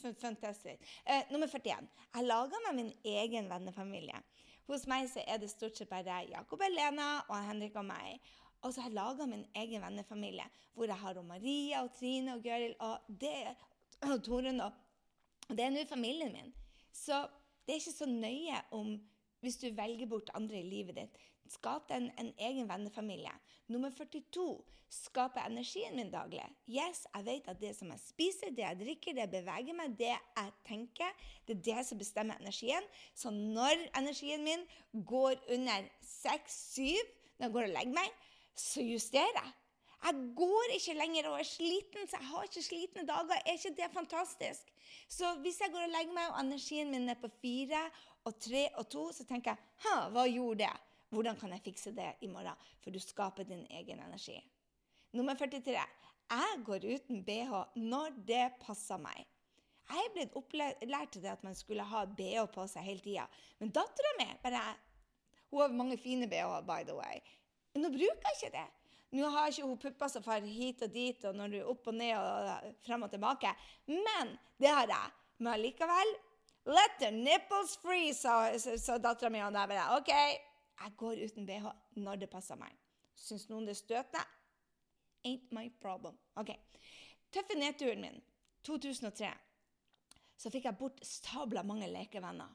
Fantastisk. 0.00 0.80
Eh, 1.04 1.26
nummer 1.30 1.46
41. 1.46 1.88
Jeg 2.14 2.24
lager 2.24 2.62
meg 2.64 2.76
min 2.78 2.92
egen 3.04 3.50
vennefamilie. 3.50 4.22
Hos 4.68 4.86
meg 4.90 5.08
så 5.10 5.22
er 5.26 5.40
det 5.40 5.50
stort 5.50 5.78
sett 5.78 5.90
bare 5.90 6.20
Jakob 6.30 6.60
og 6.60 6.74
Lena 6.74 7.08
og 7.28 7.36
Henrik 7.48 7.76
og 7.80 7.86
meg. 7.88 8.20
Og 8.60 8.74
så 8.74 8.82
har 8.82 8.90
jeg 8.90 8.98
laga 8.98 9.26
min 9.26 9.46
egen 9.56 9.82
vennefamilie, 9.82 10.44
hvor 10.74 10.90
jeg 10.90 11.00
har 11.00 11.22
Maria 11.24 11.82
og 11.84 11.94
Trine 11.96 12.34
og 12.36 12.42
Gøril 12.44 12.74
og, 12.84 12.98
det, 13.08 13.56
og 14.04 14.22
Torunn. 14.24 14.60
Og 14.60 15.56
det 15.56 15.64
er 15.64 15.72
nå 15.72 15.86
familien 15.88 16.32
min. 16.34 16.52
Så 16.92 17.24
det 17.64 17.74
er 17.74 17.80
ikke 17.80 17.96
så 17.96 18.08
nøye 18.10 18.60
om 18.76 18.98
hvis 19.40 19.56
du 19.56 19.70
velger 19.72 20.08
bort 20.10 20.30
andre 20.36 20.60
i 20.60 20.68
livet 20.68 20.98
ditt. 20.98 21.20
Skap 21.50 21.90
en, 21.90 22.10
en, 22.18 22.30
egen 22.38 22.68
vennefamilie. 22.70 23.32
Nummer 23.66 23.90
42. 23.90 24.44
Skape 24.90 25.42
energien 25.46 25.94
min 25.94 26.10
daglig. 26.10 26.42
Yes, 26.66 27.04
jeg 27.14 27.26
vet 27.26 27.48
at 27.50 27.60
det 27.62 27.70
som 27.76 27.90
jeg 27.92 28.02
spiser, 28.02 28.50
det 28.54 28.64
jeg 28.64 28.78
drikker, 28.80 29.14
det 29.14 29.22
jeg 29.22 29.32
beveger 29.36 29.76
meg, 29.78 29.94
det 29.98 30.10
jeg 30.10 30.52
tenker, 30.66 31.14
det 31.46 31.56
er 31.56 31.62
det 31.68 31.86
som 31.86 31.98
bestemmer 31.98 32.42
energien. 32.42 32.86
Så 33.14 33.30
når 33.30 33.86
energien 33.98 34.42
min 34.46 34.66
går 35.06 35.38
under 35.54 35.86
6-7 36.02 36.98
når 37.40 37.46
jeg 37.46 37.52
går 37.54 37.68
og 37.68 37.74
legger 37.78 37.96
meg, 37.96 38.18
så 38.58 38.82
justerer 38.84 39.38
jeg. 39.38 39.52
Jeg 40.00 40.20
går 40.36 40.74
ikke 40.74 40.96
lenger 40.96 41.28
og 41.28 41.38
er 41.38 41.48
sliten, 41.48 42.06
så 42.08 42.18
jeg 42.18 42.28
har 42.30 42.44
ikke 42.48 42.62
slitne 42.64 43.06
dager. 43.08 43.40
Er 43.46 43.56
ikke 43.56 43.74
det 43.76 43.88
fantastisk? 43.94 44.70
Så 45.08 45.34
hvis 45.40 45.60
jeg 45.60 45.72
går 45.72 45.86
og 45.86 45.94
legger 45.94 46.14
meg, 46.14 46.28
og 46.34 46.40
energien 46.44 46.90
min 46.92 47.08
er 47.08 47.18
på 47.20 47.28
fire 47.40 47.82
og 48.24 48.38
tre 48.40 48.68
og 48.74 48.88
to, 48.92 49.10
så 49.12 49.26
tenker 49.28 49.54
jeg 49.54 50.12
hva 50.14 50.24
gjorde 50.28 50.64
det? 50.64 50.72
Hvordan 51.10 51.38
kan 51.38 51.52
jeg 51.54 51.64
fikse 51.64 51.92
det 51.94 52.12
i 52.22 52.30
morgen? 52.30 52.54
For 52.82 52.94
du 52.94 53.00
skaper 53.02 53.46
din 53.46 53.66
egen 53.70 54.00
energi. 54.02 54.38
Nummer 55.12 55.34
43. 55.34 55.74
Jeg 56.30 56.62
går 56.64 56.86
uten 56.86 57.24
bh 57.26 57.54
når 57.74 58.14
det 58.26 58.44
passer 58.62 59.00
meg. 59.02 59.26
Jeg 59.90 60.06
er 60.06 60.12
blitt 60.14 60.36
opplært 60.38 61.10
til 61.10 61.24
det 61.24 61.32
at 61.32 61.42
man 61.42 61.56
skulle 61.58 61.82
ha 61.82 62.04
bh 62.06 62.44
på 62.54 62.66
seg 62.70 62.86
hele 62.86 63.02
tida. 63.02 63.26
Men 63.58 63.72
dattera 63.74 64.12
mi 64.20 64.28
Hun 65.50 65.60
har 65.60 65.72
mange 65.74 65.98
fine 65.98 66.28
bh-er, 66.30 66.62
by 66.62 66.84
the 66.86 66.94
way. 66.94 67.18
Men 67.74 67.84
hun 67.84 67.92
bruker 67.92 68.30
ikke 68.36 68.52
det. 68.54 68.68
Nå 69.10 69.28
har 69.28 69.48
ikke 69.50 69.66
hun 69.66 69.78
pupper 69.78 70.08
som 70.08 70.22
farer 70.22 70.46
hit 70.46 70.82
og 70.82 70.92
dit, 70.94 71.24
og 71.24 71.34
når 71.34 71.48
du 71.48 71.56
er 71.58 71.70
opp 71.72 71.88
og 71.90 71.94
ned 71.94 72.14
og 72.14 72.74
frem 72.86 73.02
og 73.02 73.10
tilbake. 73.10 73.50
Men 73.86 74.36
det 74.58 74.68
har 74.70 74.86
jeg. 74.86 75.10
Men 75.38 75.52
allikevel 75.54 76.14
Let 76.66 76.98
the 77.00 77.10
nipples 77.10 77.78
free, 77.82 78.12
sa, 78.12 78.52
sa 78.58 78.98
dattera 78.98 79.30
mi. 79.32 79.40
Og 79.42 79.52
da 79.52 79.66
bare 79.66 79.96
OK, 79.96 80.12
jeg 80.80 80.96
går 80.96 81.24
uten 81.26 81.46
bh 81.48 81.68
når 82.00 82.22
det 82.22 82.30
passer 82.32 82.58
meg. 82.60 82.72
Syns 83.20 83.48
noen 83.50 83.66
det 83.68 83.76
er 83.76 83.82
støtende? 83.82 84.24
Ain't 85.28 85.52
my 85.52 85.66
problem. 85.82 86.16
Ok. 86.40 86.54
Tøffe 87.30 87.56
nedturen 87.58 88.00
min, 88.00 88.16
2003, 88.66 89.28
så 90.40 90.50
fikk 90.50 90.66
jeg 90.66 90.78
bort 90.80 91.02
stabla 91.04 91.62
mange 91.66 91.88
lekevenner. 91.92 92.48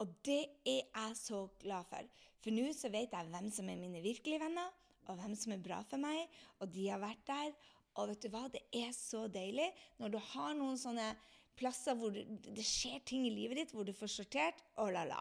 Og 0.00 0.14
det 0.24 0.40
er 0.66 0.86
jeg 0.86 1.16
så 1.18 1.42
glad 1.60 1.86
for. 1.90 2.06
For 2.42 2.54
nå 2.54 2.70
så 2.74 2.90
vet 2.90 3.12
jeg 3.12 3.30
hvem 3.34 3.50
som 3.54 3.68
er 3.68 3.78
mine 3.78 4.02
virkelige 4.02 4.40
venner, 4.42 4.70
og 5.10 5.18
hvem 5.18 5.34
som 5.38 5.54
er 5.54 5.62
bra 5.62 5.82
for 5.86 6.00
meg. 6.02 6.30
Og 6.62 6.70
de 6.74 6.88
har 6.88 7.02
vært 7.02 7.26
der. 7.26 7.52
Og 7.98 8.08
vet 8.08 8.24
du 8.24 8.30
hva, 8.32 8.46
det 8.48 8.62
er 8.72 8.94
så 8.96 9.26
deilig 9.28 9.68
når 10.00 10.14
du 10.14 10.18
har 10.32 10.54
noen 10.56 10.78
sånne 10.80 11.10
plasser 11.58 11.98
hvor 11.98 12.14
det 12.14 12.64
skjer 12.64 13.02
ting 13.04 13.26
i 13.28 13.34
livet 13.34 13.58
ditt, 13.58 13.74
hvor 13.74 13.84
du 13.84 13.92
får 13.92 14.14
sortert. 14.14 14.62
Oh 14.80 14.88
la 14.88 15.04
la. 15.04 15.20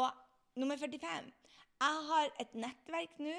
Og 0.00 0.08
nummer 0.58 0.80
45. 0.80 1.30
Jeg 1.82 2.02
har 2.08 2.28
et 2.42 2.52
nettverk 2.54 3.14
nå 3.18 3.34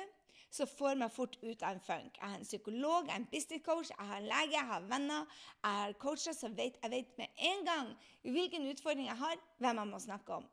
som 0.54 0.70
får 0.70 0.98
meg 1.00 1.14
fort 1.14 1.38
ut 1.42 1.64
av 1.64 1.78
en 1.78 1.82
funk. 1.82 2.18
Jeg 2.18 2.30
har 2.30 2.36
en 2.38 2.46
psykolog, 2.46 3.08
jeg 3.08 3.14
har 3.14 3.22
en 3.22 3.30
business 3.32 3.64
coach, 3.66 3.90
jeg 3.94 4.10
har 4.10 4.20
en 4.20 4.28
lege, 4.28 4.52
jeg 4.54 4.70
har 4.70 4.90
venner. 4.90 5.38
Jeg 5.64 5.78
har 5.80 5.96
coacher 6.02 6.36
som 6.38 6.58
vet, 6.58 6.78
jeg 6.84 6.92
vet 6.94 7.16
med 7.18 7.42
en 7.50 7.64
gang 7.70 7.94
hvilken 8.36 8.68
utfordring 8.70 9.08
jeg 9.08 9.18
har, 9.22 9.40
hvem 9.64 9.82
jeg 9.82 9.92
må 9.94 10.02
snakke 10.04 10.40
om. 10.42 10.46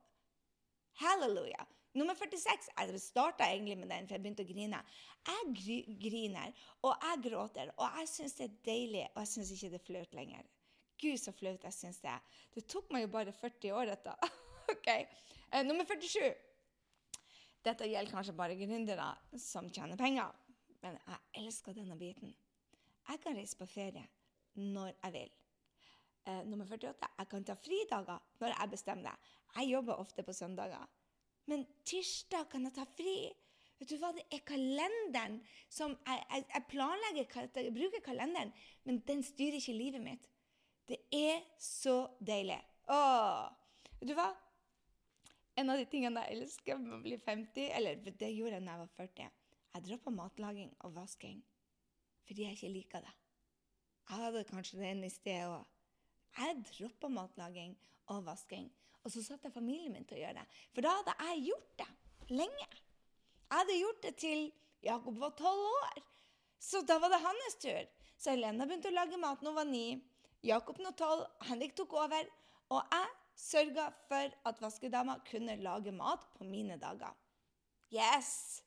Halleluja. 1.02 1.66
Nummer 1.98 2.14
46. 2.14 2.70
Jeg 2.78 3.00
starta 3.02 3.48
egentlig 3.50 3.78
med 3.78 3.90
den, 3.90 4.06
for 4.06 4.14
jeg 4.14 4.22
begynte 4.22 4.46
å 4.46 4.48
grine. 4.48 4.82
Jeg 5.26 5.96
griner, 6.04 6.52
og 6.86 6.94
jeg 6.94 7.24
gråter, 7.26 7.72
og 7.76 7.98
jeg 7.98 8.12
syns 8.12 8.38
det 8.38 8.46
er 8.46 8.58
deilig, 8.68 9.06
og 9.14 9.24
jeg 9.24 9.32
syns 9.34 9.50
ikke 9.56 9.72
det 9.72 9.80
er 9.80 9.88
flaut 9.88 10.14
lenger. 10.20 10.46
Gud, 11.00 11.16
så 11.18 11.34
flaut 11.34 11.66
jeg 11.66 11.74
syns 11.74 11.98
det 12.04 12.12
er. 12.12 12.38
Det 12.54 12.64
tok 12.70 12.92
meg 12.94 13.08
jo 13.08 13.10
bare 13.18 13.34
40 13.34 13.74
år, 13.74 13.90
dette. 13.90 14.14
ok. 14.76 14.88
Uh, 15.50 15.64
nummer 15.66 15.88
47. 15.88 16.30
Dette 17.64 17.88
gjelder 17.88 18.14
kanskje 18.14 18.36
bare 18.36 18.56
gründere 18.56 19.10
som 19.38 19.68
tjener 19.68 19.98
penger, 20.00 20.32
men 20.80 20.96
jeg 20.96 21.42
elsker 21.42 21.76
denne 21.76 21.98
biten. 22.00 22.32
Jeg 23.10 23.20
kan 23.20 23.36
reise 23.36 23.58
på 23.58 23.68
ferie 23.68 24.06
når 24.54 24.94
jeg 24.94 25.12
vil. 25.16 25.34
Eh, 26.28 26.40
nummer 26.48 26.64
48. 26.68 27.10
Jeg 27.18 27.28
kan 27.28 27.44
ta 27.44 27.56
fridager 27.58 28.24
når 28.40 28.54
jeg 28.54 28.72
bestemmer 28.72 29.10
det. 29.10 29.36
Jeg 29.56 29.70
jobber 29.74 30.00
ofte 30.00 30.24
på 30.24 30.32
søndager. 30.32 30.88
Men 31.50 31.66
tirsdag 31.84 32.48
kan 32.50 32.64
jeg 32.68 32.76
ta 32.76 32.86
fri. 32.96 33.14
Vet 33.80 33.88
du 33.88 33.96
hva, 33.96 34.12
Det 34.12 34.26
er 34.30 34.42
kalenderen 34.44 35.40
som 35.68 35.96
Jeg, 36.06 36.24
jeg, 36.30 36.44
jeg 36.54 36.64
planlegger, 36.68 37.48
jeg 37.56 37.74
bruker 37.74 38.04
kalenderen, 38.04 38.52
men 38.84 39.00
den 39.08 39.22
styrer 39.24 39.56
ikke 39.56 39.76
livet 39.76 40.04
mitt. 40.04 40.28
Det 40.88 40.98
er 41.12 41.40
så 41.58 42.08
deilig. 42.20 42.60
Åh, 42.88 43.48
vet 44.00 44.08
du 44.10 44.14
hva? 44.18 44.30
En 45.60 45.68
av 45.68 45.76
de 45.76 45.84
tingene 45.92 46.24
jeg 46.24 46.38
elsker 46.38 46.78
med 46.80 46.96
å 46.96 47.02
bli 47.04 47.16
50, 47.20 47.70
eller 47.76 48.00
det 48.00 48.32
gjorde 48.32 48.56
jeg 48.56 48.64
da 48.64 48.74
jeg 48.74 48.82
var 48.82 48.92
40 48.96 49.24
Jeg 49.74 49.86
droppa 49.86 50.12
matlaging 50.14 50.70
og 50.86 50.94
vasking 50.96 51.40
fordi 52.30 52.44
jeg 52.44 52.54
ikke 52.54 52.68
liker 52.70 53.02
det. 53.02 53.12
Jeg 54.06 54.22
hadde 54.22 54.42
kanskje 54.46 54.78
den 54.78 55.00
i 55.02 55.08
sted 55.10 55.48
òg. 55.50 55.64
Jeg 56.36 56.60
droppa 56.68 57.08
matlaging 57.10 57.72
og 58.14 58.20
vasking. 58.28 58.68
Og 59.02 59.10
så 59.10 59.22
satte 59.24 59.48
jeg 59.48 59.56
familien 59.56 59.96
min 59.96 60.06
til 60.06 60.20
å 60.20 60.20
gjøre 60.20 60.36
det. 60.38 60.60
For 60.76 60.86
da 60.86 60.92
hadde 61.00 61.14
jeg 61.24 61.42
gjort 61.48 61.72
det 61.80 61.88
lenge. 62.30 62.68
Jeg 63.48 63.56
hadde 63.56 63.78
gjort 63.80 64.02
det 64.04 64.12
til 64.22 64.44
Jakob 64.86 65.18
var 65.18 65.34
tolv 65.40 65.66
år. 65.72 65.98
Så 66.62 66.84
da 66.86 67.00
var 67.02 67.10
det 67.10 67.22
hans 67.24 67.58
tur. 67.62 67.90
Så 68.14 68.30
Helena 68.30 68.68
begynte 68.68 68.92
å 68.92 68.94
lage 68.94 69.18
mat 69.18 69.42
når 69.42 69.50
hun 69.50 69.58
var 69.58 69.70
ni. 69.72 69.86
Jakob 70.46 70.78
nå 70.78 70.94
tolv. 70.96 71.26
Henrik 71.50 71.74
tok 71.74 71.98
over. 71.98 72.30
Og 72.70 72.94
jeg 72.94 73.10
sørga 73.40 73.88
for 74.08 74.34
at 74.48 74.60
vaskedama 74.62 75.18
kunne 75.30 75.56
lage 75.64 75.92
mat 75.96 76.26
på 76.36 76.44
mine 76.44 76.76
dager. 76.80 77.14
Yes! 77.90 78.62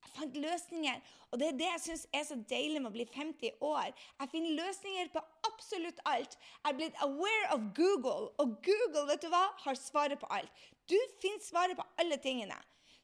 Jeg 0.00 0.12
fant 0.14 0.36
løsninger. 0.42 1.00
Og 1.30 1.38
det 1.38 1.48
er 1.48 1.58
det 1.58 1.66
jeg 1.68 1.82
syns 1.84 2.06
er 2.16 2.24
så 2.26 2.36
deilig 2.50 2.80
med 2.80 2.90
å 2.90 2.94
bli 2.94 3.04
50 3.12 3.60
år. 3.66 3.90
Jeg 3.92 4.32
finner 4.32 4.56
løsninger 4.62 5.10
på 5.12 5.22
absolutt 5.50 6.00
alt. 6.08 6.36
Jeg 6.40 6.72
er 6.72 6.78
blitt 6.78 7.02
aware 7.04 7.50
of 7.54 7.68
Google, 7.76 8.30
og 8.40 8.56
Google 8.64 9.04
vet 9.10 9.26
du 9.26 9.28
hva, 9.32 9.44
har 9.64 9.78
svaret 9.78 10.22
på 10.22 10.30
alt. 10.32 10.64
Du 10.90 10.96
finner 11.22 11.44
svaret 11.44 11.78
på 11.78 11.86
alle 12.00 12.18
tingene. 12.22 12.56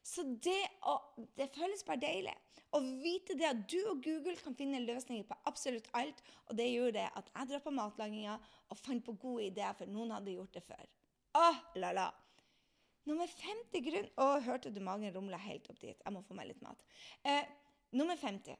Så 0.03 0.25
det, 0.43 0.59
å, 0.87 0.97
det 1.37 1.51
føles 1.55 1.85
bare 1.87 2.01
deilig. 2.01 2.35
Å 2.77 2.81
vite 3.01 3.33
det 3.39 3.47
at 3.49 3.63
du 3.71 3.79
og 3.89 4.03
Google 4.05 4.35
kan 4.37 4.55
finne 4.57 4.83
løsninger 4.83 5.25
på 5.25 5.37
absolutt 5.49 5.89
alt. 5.97 6.21
Og 6.47 6.57
det 6.59 6.67
gjorde 6.69 6.99
det 6.99 7.07
at 7.19 7.31
jeg 7.33 7.49
droppa 7.51 7.73
matlaginga 7.73 8.37
og 8.69 8.79
fant 8.79 9.05
på 9.05 9.15
gode 9.17 9.47
ideer, 9.49 9.73
for 9.79 9.89
noen 9.89 10.13
hadde 10.13 10.35
gjort 10.35 10.53
det 10.53 10.63
før. 10.67 10.85
Åh, 11.41 11.59
la 11.81 11.91
la. 11.97 12.07
Nummer 13.07 13.29
50 13.31 13.83
grunn 13.85 14.07
Å, 14.19 14.25
hørte 14.43 14.71
du 14.73 14.81
magen 14.83 15.13
rumle 15.15 15.39
helt 15.39 15.69
opp 15.71 15.79
dit? 15.79 15.95
Jeg 15.95 16.13
må 16.13 16.21
få 16.27 16.35
meg 16.35 16.49
litt 16.49 16.63
mat. 16.65 16.81
Eh, 17.23 17.45
nummer 17.95 18.19
50. 18.19 18.57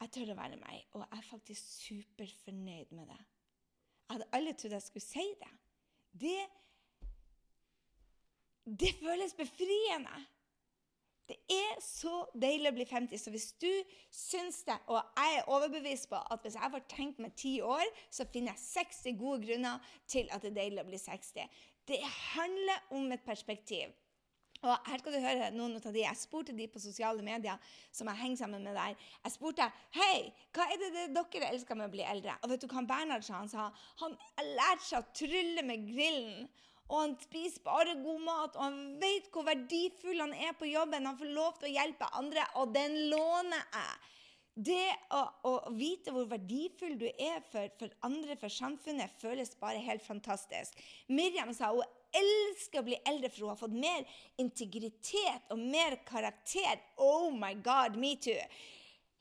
Jeg 0.00 0.12
tør 0.14 0.32
å 0.32 0.36
være 0.38 0.56
meg, 0.60 0.84
og 0.94 1.02
jeg 1.04 1.16
er 1.16 1.28
faktisk 1.28 1.72
superfornøyd 1.86 2.92
med 2.96 3.08
det. 3.12 3.20
Jeg 3.20 4.14
hadde 4.14 4.28
aldri 4.36 4.54
trodd 4.58 4.76
jeg 4.76 4.86
skulle 4.86 5.06
si 5.06 5.26
det. 5.40 5.52
Det 6.24 6.40
Det 8.80 8.92
føles 9.00 9.32
befriende. 9.34 10.14
Det 11.30 11.38
er 11.54 11.78
så 11.84 12.24
deilig 12.34 12.72
å 12.72 12.74
bli 12.74 12.86
50. 12.90 13.20
Så 13.22 13.30
hvis 13.30 13.52
du 13.62 13.70
syns 14.10 14.64
det, 14.66 14.74
og 14.90 14.98
jeg 14.98 15.38
er 15.38 15.50
overbevist 15.54 16.08
på 16.10 16.18
at 16.18 16.42
hvis 16.42 16.58
jeg 16.58 16.74
får 16.74 16.86
tenkt 16.90 17.22
meg 17.22 17.36
ti 17.38 17.60
år, 17.62 17.86
så 18.10 18.26
finner 18.26 18.56
jeg 18.56 18.64
60 18.90 19.18
gode 19.20 19.44
grunner 19.46 19.92
til 20.10 20.26
at 20.34 20.42
det 20.42 20.50
er 20.50 20.60
deilig 20.64 20.82
å 20.82 20.88
bli 20.88 20.98
60. 20.98 21.60
Det 21.86 22.00
handler 22.34 22.94
om 22.98 23.06
et 23.14 23.22
perspektiv. 23.26 23.94
Og 24.60 24.90
her 24.90 25.00
skal 25.00 25.14
du 25.14 25.22
høre 25.22 25.46
noen 25.54 25.78
av 25.78 25.86
de. 25.94 26.02
Jeg 26.02 26.20
spurte 26.20 26.52
de 26.56 26.66
på 26.68 26.82
sosiale 26.82 27.22
medier 27.24 27.70
som 27.94 28.10
jeg 28.10 28.20
henger 28.20 28.42
sammen 28.42 28.66
med 28.66 28.76
der. 28.76 28.96
Jeg 29.24 29.32
spurte 29.32 29.68
hei, 29.96 30.16
hva 30.52 30.66
er 30.66 30.82
det, 30.82 31.06
dere 31.16 31.52
elsker 31.54 31.78
med 31.78 31.88
å 31.88 31.94
bli 31.94 32.04
eldre. 32.04 32.34
Og 32.42 32.52
vet 32.52 32.66
du 32.66 32.68
hva 32.68 32.82
Bernhard 32.90 33.24
sa? 33.24 33.38
Han 33.38 33.48
sa 33.52 33.70
han 34.02 34.18
har 34.36 34.50
lært 34.58 34.84
seg 34.84 34.98
å 35.00 35.14
trylle 35.16 35.64
med 35.64 35.86
grillen 35.88 36.50
og 36.90 36.96
han 36.98 37.12
spiser 37.22 37.62
bare 37.62 37.94
god 38.02 38.22
mat, 38.26 38.56
og 38.56 38.64
han 38.66 38.78
vet 38.98 39.28
hvor 39.30 39.46
verdifull 39.46 40.18
han 40.18 40.34
er 40.34 40.56
på 40.58 40.66
jobben. 40.66 41.06
Han 41.06 41.18
får 41.18 41.30
lov 41.36 41.60
til 41.60 41.70
å 41.70 41.76
hjelpe 41.76 42.08
andre, 42.18 42.46
og 42.58 42.74
den 42.74 42.96
låner 43.12 43.62
jeg. 43.62 44.08
Det 44.60 44.88
å, 45.14 45.20
å 45.46 45.52
vite 45.78 46.12
hvor 46.12 46.26
verdifull 46.28 46.96
du 46.98 47.06
er 47.08 47.38
for, 47.52 47.70
for, 47.78 47.94
andre, 48.04 48.34
for 48.36 48.52
samfunnet, 48.52 49.14
føles 49.22 49.54
bare 49.62 49.80
helt 49.86 50.02
fantastisk. 50.02 50.74
Miriam 51.08 51.54
sa 51.54 51.70
hun 51.70 51.86
elsker 52.10 52.82
å 52.82 52.88
bli 52.90 52.98
eldre, 53.06 53.30
for 53.30 53.46
hun 53.46 53.52
har 53.54 53.60
fått 53.60 53.78
mer 53.78 54.02
integritet 54.42 55.54
og 55.54 55.62
mer 55.62 56.00
karakter. 56.08 56.82
Oh 56.98 57.30
my 57.30 57.54
God, 57.62 57.96
me 57.96 58.16
too. 58.18 58.36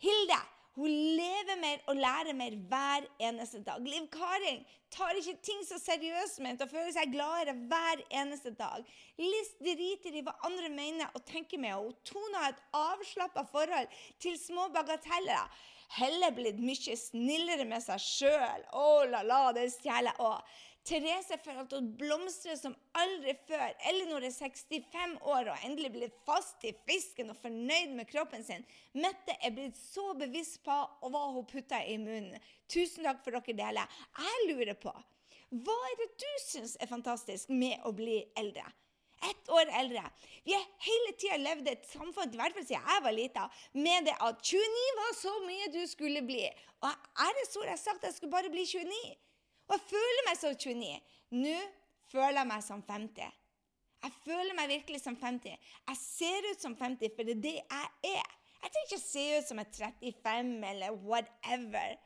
Hilde, 0.02 0.42
hun 0.80 0.92
lever 1.20 1.58
mer 1.60 1.82
og 1.92 1.98
lærer 2.00 2.36
mer 2.38 2.56
hver 2.72 3.08
eneste 3.30 3.60
dag. 3.66 3.82
Liv 3.84 4.06
Karin 4.14 4.62
tar 4.94 5.18
ikke 5.20 5.36
ting 5.44 5.64
så 5.68 5.80
seriøst 5.82 6.40
ment 6.44 6.64
og 6.64 6.72
føler 6.72 6.94
seg 6.96 7.12
gladere 7.12 7.56
hver 7.72 8.04
eneste 8.22 8.54
dag. 8.60 8.86
Liss 9.20 9.52
driter 9.60 10.16
i 10.16 10.24
hva 10.24 10.38
andre 10.48 10.72
mener 10.72 11.12
og 11.14 11.26
tenker 11.28 11.60
med 11.60 11.76
henne. 11.76 11.98
Tone 12.08 12.46
har 12.46 12.56
et 12.56 12.64
avslappa 12.80 13.44
forhold 13.52 13.92
til 14.24 14.40
små 14.40 14.70
bagateller. 14.76 15.52
Helle 15.98 16.32
blitt 16.38 16.60
mye 16.62 16.96
snillere 17.02 17.66
med 17.68 17.82
seg 17.82 18.02
sjøl. 18.04 18.66
Å 18.78 18.88
la 19.10 19.24
la, 19.26 19.44
det 19.58 19.68
stjeler 19.74 20.22
òg. 20.22 20.40
Therese 20.90 21.38
føler 21.44 21.62
at 21.62 21.74
hun 21.76 21.92
blomstrer 22.00 22.56
som 22.58 22.74
aldri 22.98 23.36
før. 23.46 23.68
Ellinor 23.92 24.24
er 24.26 24.34
65 24.34 25.20
år 25.22 25.52
og 25.52 25.68
endelig 25.68 25.92
blitt 25.94 26.16
fast 26.26 26.66
i 26.66 26.72
fisken 26.88 27.30
og 27.30 27.38
fornøyd 27.44 27.94
med 28.00 28.10
kroppen 28.10 28.42
sin. 28.46 28.66
Mette 28.98 29.36
er 29.38 29.54
blitt 29.54 29.78
så 29.78 30.08
bevisst 30.18 30.64
på 30.66 30.80
hva 31.14 31.24
hun 31.36 31.46
putter 31.50 31.86
i 31.86 32.00
munnen. 32.02 32.42
Tusen 32.72 33.06
takk 33.06 33.22
for 33.22 33.38
dere 33.38 33.58
deler. 33.62 34.02
Jeg 34.18 34.50
lurer 34.50 34.82
på, 34.82 34.96
hva 35.62 35.78
er 35.92 35.96
det 36.02 36.10
du 36.26 36.30
syns 36.48 36.76
er 36.82 36.90
fantastisk 36.90 37.54
med 37.54 37.86
å 37.86 37.94
bli 37.94 38.24
eldre? 38.38 38.66
Ett 39.30 39.50
år 39.52 39.70
eldre. 39.76 40.02
Vi 40.48 40.54
har 40.56 40.68
hele 40.86 41.16
tida 41.20 41.38
levd 41.42 41.70
et 41.70 41.90
samfunn, 41.92 42.34
i 42.34 42.40
hvert 42.40 42.56
fall 42.56 42.66
siden 42.66 42.86
jeg 42.88 43.06
var 43.06 43.14
lita, 43.14 43.48
med 43.78 44.06
det 44.08 44.14
at 44.26 44.42
29 44.42 44.92
var 45.04 45.18
så 45.22 45.34
mye 45.46 45.72
du 45.74 45.82
skulle 45.92 46.22
bli. 46.26 46.46
Og 46.82 47.10
æresord 47.26 47.68
har 47.68 47.82
sagt 47.82 48.00
at 48.00 48.10
jeg 48.10 48.22
skulle 48.22 48.38
bare 48.38 48.54
bli 48.54 48.64
29. 48.66 49.18
Og 49.70 49.76
jeg 49.78 49.86
føler 49.92 50.26
meg 50.28 50.40
som 50.40 50.56
29. 50.58 50.98
Nå 51.38 51.56
føler 52.10 52.42
jeg 52.42 52.50
meg 52.50 52.66
som 52.66 52.82
50. 52.88 53.38
Jeg 54.00 54.16
føler 54.24 54.56
meg 54.58 54.72
virkelig 54.72 55.02
som 55.04 55.18
50. 55.20 55.72
Jeg 55.92 55.98
ser 56.02 56.52
ut 56.52 56.62
som 56.62 56.76
50, 56.80 57.16
for 57.16 57.28
det 57.28 57.38
er 57.38 57.42
det 57.46 57.56
jeg 57.60 58.14
er. 58.16 58.36
Jeg 58.60 58.72
trenger 58.74 58.88
ikke 58.90 59.04
se 59.04 59.26
ut 59.38 59.50
som 59.50 59.62
jeg 59.62 59.68
er 59.70 60.22
35 60.24 60.70
eller 60.74 61.02
whatever. 61.10 61.98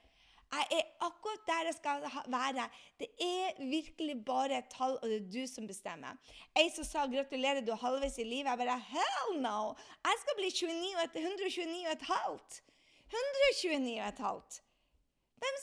Jeg 0.54 0.65
er 0.78 0.89
akkurat 1.02 1.45
der 1.47 1.69
jeg 1.69 1.76
skal 1.78 2.04
være. 2.36 2.65
Det 2.99 3.08
er 3.26 3.62
virkelig 3.69 4.17
bare 4.26 4.58
et 4.58 4.69
tall, 4.69 4.99
og 5.02 5.10
det 5.10 5.17
er 5.21 5.32
du 5.36 5.47
som 5.49 5.67
bestemmer. 5.67 6.19
Ei 6.60 6.69
som 6.76 6.86
sa 6.86 7.08
'gratulerer, 7.08 7.65
du 7.65 7.71
er 7.71 7.86
halvveis 7.86 8.17
i 8.17 8.23
livet'. 8.23 8.49
Jeg 8.49 8.58
bare 8.58 8.80
'hell 8.91 9.41
no'! 9.45 9.73
Jeg 10.10 10.15
skal 10.21 10.36
bli 10.38 10.49
29 10.49 10.95
og 10.97 11.04
129 11.15 11.88
og 11.88 11.93
et 11.93 12.06
halvt. 12.13 12.62
129 13.10 14.02
og 14.02 14.08
et 14.08 14.23
halvt. 14.28 14.62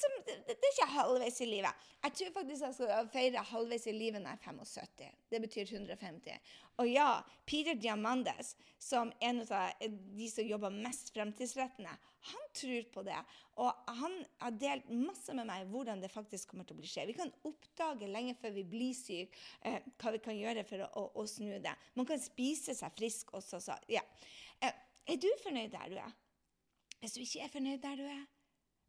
Som, 0.01 0.15
det, 0.27 0.37
det, 0.49 0.57
er 0.57 0.75
ikke 0.75 0.87
halvveis 0.95 1.41
i 1.41 1.47
livet. 1.49 1.89
Jeg 2.05 2.17
tror 2.17 2.33
faktisk 2.35 2.65
jeg 2.67 2.77
skal 2.77 3.09
feire 3.13 3.45
halvveis 3.51 3.87
i 3.89 3.95
livet 3.97 4.23
når 4.23 4.35
jeg 4.35 4.41
er 4.41 4.45
75. 4.47 5.19
Det 5.33 5.41
betyr 5.45 5.73
150. 5.77 6.55
Og 6.81 6.89
ja, 6.89 7.09
Peter 7.49 7.77
Diamandes, 7.77 8.55
som 8.81 9.13
er 9.21 9.31
en 9.31 9.43
av 9.45 9.83
de 10.17 10.29
som 10.33 10.47
jobber 10.49 10.73
mest 10.73 11.13
fremtidsrettende, 11.15 11.93
han 12.31 12.49
tror 12.57 12.89
på 12.93 13.05
det. 13.05 13.19
Og 13.61 13.93
han 14.01 14.17
har 14.41 14.57
delt 14.61 14.89
masse 14.93 15.35
med 15.37 15.49
meg 15.49 15.69
hvordan 15.73 16.03
det 16.03 16.13
faktisk 16.13 16.53
kommer 16.53 16.69
til 16.69 16.77
å 16.77 16.81
bli 16.81 16.89
skje. 16.91 17.07
Vi 17.09 17.17
kan 17.17 17.33
oppdage 17.49 18.09
lenge 18.11 18.37
før 18.41 18.55
vi 18.57 18.65
blir 18.69 18.97
syke, 18.97 19.37
eh, 19.65 19.81
hva 20.01 20.13
vi 20.17 20.23
kan 20.25 20.37
gjøre 20.37 20.65
for 20.69 20.85
å, 20.85 20.91
å, 21.01 21.07
å, 21.23 21.27
snu 21.29 21.55
det. 21.63 21.77
Man 21.97 22.09
kan 22.09 22.21
spise 22.21 22.77
seg 22.77 22.97
frisk 22.97 23.33
også. 23.37 23.63
Så, 23.65 23.77
ja. 23.93 24.05
eh, 24.61 24.77
er 25.09 25.21
du 25.21 25.31
fornøyd 25.45 25.73
der 25.73 25.93
du 25.93 25.97
er? 26.01 26.19
Hvis 27.01 27.17
du 27.17 27.23
ikke 27.25 27.47
er 27.47 27.55
fornøyd 27.55 27.81
der 27.85 27.97
du 27.97 28.05
er, 28.05 28.25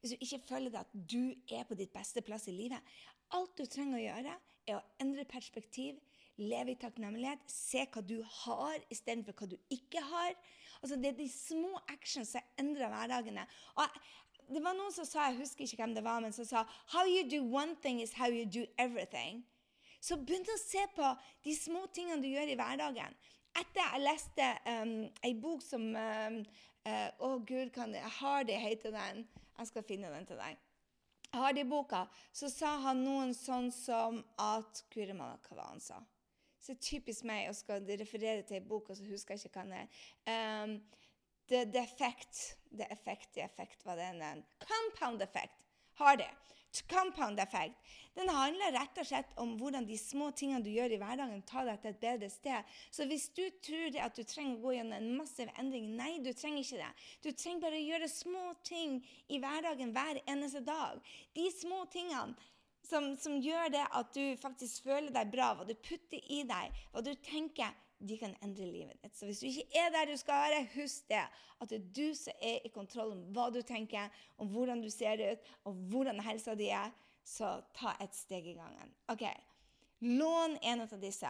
hvis 0.01 0.15
du 0.15 0.23
ikke 0.25 0.41
føler 0.47 0.79
at 0.79 0.93
du 0.93 1.33
er 1.53 1.65
på 1.69 1.77
ditt 1.77 1.93
beste 1.93 2.23
plass 2.25 2.47
i 2.49 2.55
livet. 2.55 2.81
Alt 3.37 3.53
du 3.57 3.67
trenger 3.69 3.99
å 3.99 4.05
gjøre, 4.05 4.37
er 4.67 4.79
å 4.79 4.85
endre 5.01 5.25
perspektiv, 5.29 5.99
leve 6.41 6.73
i 6.73 6.79
takknemlighet, 6.79 7.43
se 7.51 7.85
hva 7.91 8.01
du 8.01 8.17
har 8.23 8.81
istedenfor 8.93 9.37
hva 9.37 9.49
du 9.51 9.57
ikke 9.73 10.01
har. 10.09 10.33
Altså, 10.81 10.97
det 10.97 11.11
er 11.11 11.19
de 11.19 11.29
små 11.29 11.77
actions 11.93 12.33
som 12.33 12.57
endrer 12.59 12.89
hverdagene. 12.89 13.45
Og 13.77 14.01
det 14.51 14.63
var 14.65 14.75
noen 14.75 14.93
som 14.95 15.07
sa, 15.07 15.29
jeg 15.29 15.39
husker 15.43 15.67
ikke 15.67 15.83
hvem 15.83 15.95
det 15.95 16.03
var, 16.05 16.23
men 16.23 16.33
som 16.35 16.47
sa 16.47 16.65
How 16.95 17.05
you 17.07 17.23
do 17.29 17.43
one 17.45 17.77
thing 17.83 18.01
is 18.01 18.15
how 18.17 18.27
you 18.27 18.45
do 18.45 18.65
everything. 18.81 19.45
Så 20.01 20.17
begynn 20.17 20.47
å 20.49 20.57
se 20.57 20.81
på 20.95 21.13
de 21.45 21.53
små 21.55 21.85
tingene 21.93 22.23
du 22.23 22.31
gjør 22.31 22.49
i 22.49 22.57
hverdagen. 22.57 23.15
Etter 23.61 23.83
jeg 23.83 24.01
leste 24.01 24.47
um, 24.65 24.95
ei 25.27 25.33
bok 25.37 25.61
som 25.61 25.83
um, 25.93 26.37
uh, 26.87 27.09
oh, 27.19 27.37
gud, 27.45 27.69
kan 27.75 27.93
Hardy 28.17 28.57
heter 28.57 28.95
den. 28.95 29.25
Jeg 29.61 29.69
skal 29.69 29.85
finne 29.85 30.09
den 30.09 30.25
til 30.25 30.39
deg. 30.41 30.57
Har 31.37 31.53
det 31.55 31.63
i 31.63 31.69
boka, 31.69 32.05
så 32.35 32.49
sa 32.51 32.73
han 32.83 33.05
noen 33.05 33.35
sånn 33.37 33.69
som 33.71 34.17
at 34.41 34.81
Guri 34.91 35.13
malla, 35.15 35.37
hva 35.45 35.61
var 35.61 35.69
han 35.75 35.83
sa? 35.83 36.01
så 36.61 36.75
typisk 36.77 37.25
meg 37.25 37.47
å 37.49 37.53
skal 37.57 37.85
referere 37.97 38.43
til 38.45 38.59
en 38.59 38.67
bok, 38.69 38.91
og 38.91 38.97
så 38.99 39.05
husker 39.09 39.33
jeg 39.33 39.47
ikke 39.49 39.55
hva 39.55 39.63
den 39.65 39.79
er. 39.79 40.01
Um, 40.29 40.75
the, 41.49 41.63
the 41.65 41.81
effect 41.81 42.41
The 42.71 42.87
effect, 42.91 43.33
the 43.33 43.43
effect, 43.43 43.83
det 43.83 43.99
er. 43.99 44.43
Compound 44.59 45.21
effect 45.21 45.65
har 45.93 46.15
det. 46.15 46.29
Compound 46.89 47.39
effect. 47.39 47.75
Den 48.15 48.29
handler 48.29 48.73
rett 48.75 48.99
og 48.99 49.07
slett 49.07 49.31
om 49.39 49.53
hvordan 49.59 49.85
de 49.87 49.97
små 49.99 50.29
tingene 50.35 50.63
du 50.63 50.69
gjør 50.71 50.95
i 50.95 50.99
hverdagen, 50.99 51.43
tar 51.47 51.67
deg 51.67 51.79
til 51.81 51.91
et 51.93 52.01
bedre 52.01 52.29
sted. 52.31 52.71
Så 52.91 53.07
hvis 53.07 53.29
du 53.35 53.43
tror 53.63 53.97
at 54.03 54.15
du 54.15 54.23
trenger 54.27 54.57
å 54.57 54.63
gå 54.65 54.73
gjennom 54.77 54.97
en 54.97 55.17
massiv 55.19 55.51
endring, 55.59 55.91
nei, 55.99 56.13
du 56.23 56.31
trenger 56.31 56.63
ikke 56.63 56.81
det. 56.81 56.91
Du 57.23 57.29
trenger 57.31 57.65
bare 57.65 57.79
å 57.79 57.85
gjøre 57.85 58.11
små 58.11 58.45
ting 58.67 58.97
i 59.31 59.39
hverdagen 59.43 59.93
hver 59.95 60.21
eneste 60.25 60.63
dag. 60.67 60.99
De 61.35 61.47
små 61.55 61.85
tingene 61.91 62.35
som, 62.87 63.13
som 63.19 63.39
gjør 63.39 63.71
det 63.75 63.85
at 63.87 64.11
du 64.15 64.35
faktisk 64.41 64.87
føler 64.87 65.11
deg 65.15 65.31
bra, 65.31 65.53
hva 65.55 65.67
du 65.67 65.75
putter 65.75 66.19
i 66.31 66.41
deg, 66.47 66.83
hva 66.91 67.03
du 67.05 67.13
tenker 67.23 67.71
de 68.09 68.17
kan 68.17 68.33
endre 68.43 68.65
livet 68.65 68.97
ditt. 69.03 69.15
Så 69.17 69.29
hvis 69.29 69.39
du 69.39 69.47
ikke 69.49 69.67
er 69.77 69.91
der 69.93 70.09
du 70.11 70.17
skal 70.17 70.41
være, 70.47 70.65
husk 70.75 71.07
det. 71.09 71.23
At 71.61 71.69
det 71.69 71.77
er 71.79 71.93
du 71.95 72.15
som 72.17 72.33
er 72.41 72.65
i 72.65 72.73
kontroll 72.73 73.13
om 73.13 73.21
hva 73.35 73.49
du 73.53 73.61
tenker, 73.61 74.09
om 74.41 74.49
hvordan 74.49 74.81
du 74.81 74.89
ser 74.89 75.21
ut, 75.31 75.53
og 75.63 75.73
hvordan 75.93 76.19
helsa 76.25 76.55
di 76.57 76.71
er. 76.73 76.89
Så 77.25 77.59
ta 77.77 77.93
et 78.01 78.15
steg 78.17 78.47
i 78.49 78.57
gangen. 78.57 78.93
Ok, 79.13 79.27
Lån 80.01 80.57
en 80.61 80.81
av 80.81 80.93
disse. 81.01 81.29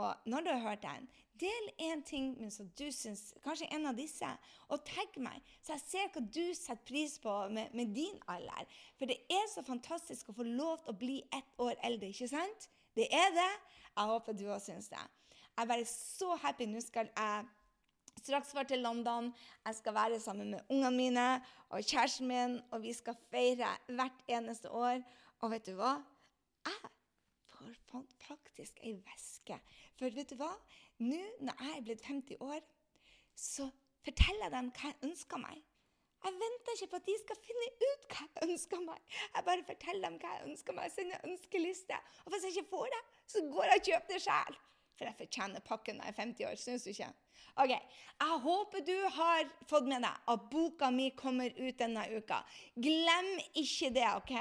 Og 0.00 0.14
når 0.24 0.40
du 0.40 0.50
har 0.50 0.62
hørt 0.70 0.82
den, 0.82 1.08
del 1.40 1.70
en 1.90 2.02
ting 2.02 2.30
som 2.50 2.70
du 2.78 2.86
syns 2.94 3.34
Kanskje 3.44 3.68
en 3.74 3.86
av 3.90 3.98
disse. 3.98 4.28
Og 4.72 4.80
tagg 4.86 5.18
meg, 5.20 5.42
så 5.60 5.74
jeg 5.74 5.84
ser 5.84 6.08
hva 6.14 6.22
du 6.24 6.44
setter 6.56 6.86
pris 6.88 7.18
på 7.20 7.34
med, 7.52 7.74
med 7.76 7.92
din 7.94 8.16
alder. 8.30 8.64
For 8.96 9.10
det 9.10 9.20
er 9.28 9.44
så 9.52 9.64
fantastisk 9.66 10.30
å 10.30 10.38
få 10.38 10.46
lov 10.48 10.80
til 10.82 10.94
å 10.94 10.98
bli 11.02 11.18
ett 11.36 11.52
år 11.60 11.76
eldre, 11.84 12.08
ikke 12.14 12.30
sant? 12.30 12.68
Det 12.96 13.10
er 13.12 13.30
det. 13.36 13.50
Jeg 13.92 14.12
håper 14.12 14.38
du 14.38 14.46
òg 14.48 14.62
syns 14.62 14.88
det. 14.92 15.04
Jeg 15.58 15.64
er 15.64 15.68
bare 15.68 15.84
så 15.90 16.34
happy. 16.38 16.68
Nå 16.70 16.80
skal 16.80 17.08
jeg 17.16 17.46
straks 18.22 18.52
være 18.54 18.68
til 18.70 18.78
London. 18.78 19.32
Jeg 19.66 19.74
skal 19.74 19.94
være 19.94 20.20
sammen 20.20 20.50
med 20.50 20.60
ungene 20.70 20.90
mine 20.96 21.24
og 21.68 21.82
kjæresten 21.82 22.28
min, 22.28 22.60
og 22.70 22.82
vi 22.82 22.92
skal 22.92 23.16
feire 23.30 23.72
hvert 23.88 24.20
eneste 24.28 24.70
år. 24.70 25.02
Og 25.40 25.50
vet 25.50 25.66
du 25.66 25.72
hva? 25.80 25.96
Jeg 26.68 27.74
får 27.90 28.04
faktisk 28.28 28.78
ei 28.86 28.92
veske. 29.08 29.58
For 29.98 30.14
vet 30.14 30.30
du 30.30 30.36
hva? 30.38 30.52
Nå 31.02 31.18
når 31.40 31.64
jeg 31.64 31.74
er 31.74 31.82
blitt 31.88 32.06
50 32.06 32.38
år, 32.40 32.62
så 33.34 33.66
forteller 34.06 34.46
jeg 34.46 34.54
dem 34.54 34.70
hva 34.78 34.92
jeg 34.92 35.10
ønsker 35.10 35.42
meg. 35.42 35.58
Jeg 36.22 36.38
venter 36.44 36.76
ikke 36.76 36.90
på 36.94 37.02
at 37.02 37.10
de 37.10 37.18
skal 37.24 37.42
finne 37.48 37.68
ut 37.82 38.08
hva 38.14 38.22
jeg 38.28 38.46
ønsker 38.46 38.86
meg. 38.86 39.18
Jeg 39.34 39.50
bare 39.50 39.66
forteller 39.74 40.06
dem 40.06 40.22
hva 40.22 40.38
jeg 40.38 40.48
ønsker 40.52 40.78
meg. 40.78 40.94
Sender 40.94 41.28
ønskeliste. 41.32 42.00
Og 42.24 42.32
hvis 42.32 42.46
jeg 42.46 42.56
ikke 42.56 42.76
får 42.76 42.88
det, 42.94 43.04
så 43.34 43.46
går 43.50 43.70
jeg 43.72 43.82
og 43.82 43.86
kjøper 43.90 44.14
det 44.14 44.24
sjøl. 44.30 44.58
For 44.98 45.06
jeg 45.06 45.18
fortjener 45.20 45.64
pakken 45.64 46.00
når 46.00 46.10
jeg 46.10 46.16
er 46.16 46.22
50 46.24 46.46
år. 46.50 46.60
Syns 46.60 46.84
du 46.84 46.90
ikke? 46.90 47.12
Ok, 47.58 47.70
Jeg 47.70 48.38
håper 48.42 48.82
du 48.86 48.96
har 49.14 49.48
fått 49.70 49.86
med 49.90 50.02
deg 50.02 50.30
at 50.32 50.46
boka 50.50 50.88
mi 50.94 51.08
kommer 51.18 51.54
ut 51.54 51.78
denne 51.78 52.04
uka. 52.10 52.40
Glem 52.74 53.28
ikke 53.54 53.90
det. 53.94 54.06
ok? 54.18 54.34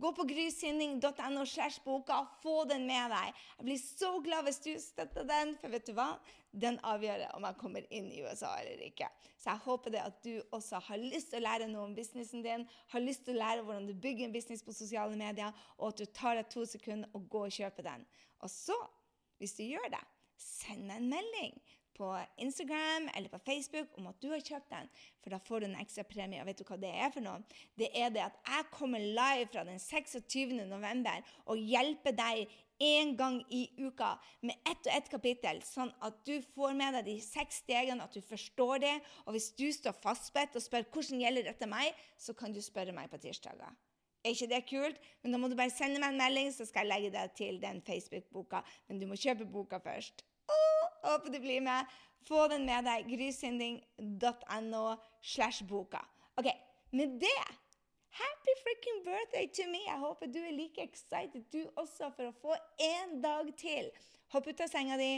Gå 0.00 0.12
på 0.16 0.26
grysynding.no 0.28 1.44
slash 1.44 1.80
boka 1.84 2.22
få 2.42 2.64
den 2.68 2.86
med 2.88 3.12
deg. 3.12 3.44
Jeg 3.58 3.68
blir 3.68 3.80
så 3.80 4.10
glad 4.24 4.44
hvis 4.48 4.60
du 4.64 4.72
støtter 4.80 5.24
den, 5.28 5.54
for 5.60 5.72
vet 5.72 5.88
du 5.88 5.94
hva? 5.96 6.10
Den 6.52 6.76
avgjør 6.84 7.26
om 7.36 7.44
jeg 7.48 7.60
kommer 7.60 7.88
inn 7.92 8.12
i 8.12 8.22
USA 8.24 8.54
eller 8.60 8.84
ikke. 8.84 9.08
Så 9.36 9.50
jeg 9.52 9.64
håper 9.64 9.92
det 9.92 10.04
at 10.04 10.20
du 10.24 10.34
også 10.56 10.80
har 10.88 11.00
lyst 11.00 11.32
til 11.32 11.40
å 11.40 11.46
lære 11.46 11.68
noe 11.72 11.88
om 11.88 11.96
businessen 11.96 12.44
din, 12.44 12.64
har 12.92 13.04
lyst 13.04 13.24
til 13.24 13.36
å 13.36 13.42
lære 13.42 13.64
hvordan 13.64 13.88
du 13.88 13.92
bygger 13.92 14.28
en 14.28 14.36
business 14.36 14.64
på 14.64 14.76
sosiale 14.76 15.16
medier, 15.16 15.52
og 15.76 15.92
at 15.92 16.00
du 16.00 16.06
tar 16.08 16.40
deg 16.40 16.48
to 16.52 16.64
sekunder 16.68 17.12
og 17.12 17.28
går 17.32 17.50
og 17.50 17.58
kjøper 17.60 17.90
den. 17.90 18.06
Og 18.40 18.52
så 18.52 18.76
hvis 19.40 19.56
du 19.58 19.64
gjør 19.66 19.90
det, 19.92 20.04
send 20.40 20.86
meg 20.88 21.00
en 21.00 21.10
melding 21.14 21.56
på 21.96 22.10
Instagram 22.36 23.08
eller 23.16 23.28
på 23.32 23.38
Facebook 23.38 23.94
om 23.96 24.10
at 24.10 24.18
du 24.20 24.28
har 24.30 24.42
kjøpt 24.44 24.68
den, 24.70 24.88
for 25.22 25.32
da 25.32 25.40
får 25.40 25.62
du 25.62 25.68
en 25.70 25.78
ekstra 25.80 26.04
premie. 26.08 26.42
Og 26.42 26.48
vet 26.50 26.60
du 26.60 26.66
hva 26.68 26.78
det 26.80 26.92
er 26.92 27.12
for 27.14 27.24
noe? 27.24 27.40
Det 27.78 27.88
er 27.96 28.12
det 28.12 28.24
at 28.26 28.36
jeg 28.44 28.68
kommer 28.74 29.00
live 29.00 29.48
fra 29.52 29.64
den 29.68 29.80
26. 29.80 30.52
november 30.68 31.24
og 31.46 31.60
hjelper 31.60 32.16
deg 32.16 32.44
en 32.86 33.14
gang 33.16 33.38
i 33.48 33.62
uka 33.80 34.10
med 34.44 34.68
ett 34.68 34.84
og 34.84 34.92
ett 34.92 35.08
kapittel, 35.08 35.62
sånn 35.64 35.92
at 36.04 36.18
du 36.28 36.34
får 36.52 36.76
med 36.76 36.98
deg 36.98 37.08
de 37.08 37.16
seks 37.24 37.62
stegene, 37.64 38.04
at 38.04 38.12
du 38.12 38.20
forstår 38.20 38.84
det. 38.84 38.94
Og 39.24 39.36
hvis 39.36 39.48
du 39.56 39.70
står 39.72 39.96
fastbedt 39.96 40.58
og 40.58 40.64
spør 40.64 40.84
hvordan 40.92 41.24
gjelder 41.24 41.48
dette 41.48 41.70
meg, 41.70 41.96
så 42.20 42.36
kan 42.36 42.52
du 42.52 42.60
spørre 42.60 42.92
meg 42.96 43.08
på 43.12 43.22
tirsdager. 43.24 43.72
Er 44.26 44.34
ikke 44.34 44.48
det 44.50 44.62
kult? 44.66 44.96
Men 45.22 45.34
da 45.34 45.38
må 45.38 45.46
du 45.46 45.54
bare 45.54 45.70
sende 45.70 46.00
meg 46.02 46.10
en 46.10 46.18
melding, 46.18 46.48
så 46.50 46.66
skal 46.66 46.82
jeg 46.82 46.90
legge 46.90 47.12
deg 47.14 47.34
til 47.38 47.60
den 47.62 47.78
Facebook-boka. 47.86 48.64
Men 48.88 48.98
du 48.98 49.06
må 49.06 49.18
kjøpe 49.22 49.46
boka 49.46 49.78
først. 49.84 50.24
Oh, 50.50 50.88
håper 51.04 51.30
du 51.30 51.38
blir 51.44 51.62
med. 51.62 51.92
Få 52.26 52.48
den 52.50 52.66
med 52.66 52.88
deg. 52.88 53.06
Grysynding.no 53.06 54.82
slash 55.22 55.62
boka. 55.70 56.02
Ok, 56.36 56.50
med 56.90 57.20
det 57.22 57.38
Happy 58.16 58.52
freaking 58.64 59.02
birthday 59.04 59.46
to 59.46 59.68
me! 59.70 59.82
Jeg 59.84 59.98
håper 60.00 60.26
du 60.32 60.38
er 60.40 60.54
like 60.56 60.82
excited 60.82 61.42
du 61.52 61.66
også 61.76 62.08
for 62.16 62.30
å 62.30 62.36
få 62.40 62.54
en 62.80 63.18
dag 63.20 63.50
til. 63.60 63.90
Hopp 64.32 64.48
ut 64.48 64.62
av 64.64 64.70
senga 64.72 64.96
di 64.96 65.10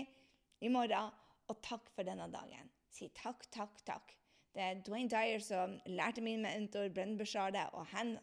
i 0.66 0.70
morgen, 0.72 1.12
og 1.46 1.60
takk 1.62 1.86
for 1.94 2.04
denne 2.08 2.26
dagen. 2.32 2.72
Si 2.90 3.06
takk, 3.14 3.46
takk, 3.54 3.78
takk. 3.86 4.16
Det 4.50 4.64
er 4.64 4.80
Dwayne 4.82 5.06
Dyer 5.12 5.38
som 5.44 5.76
lærte 5.86 6.24
min 6.26 6.42
mentor 6.42 6.90
Brenn 6.90 7.14
Bashar 7.20 7.54
og 7.68 7.86
han 7.92 8.16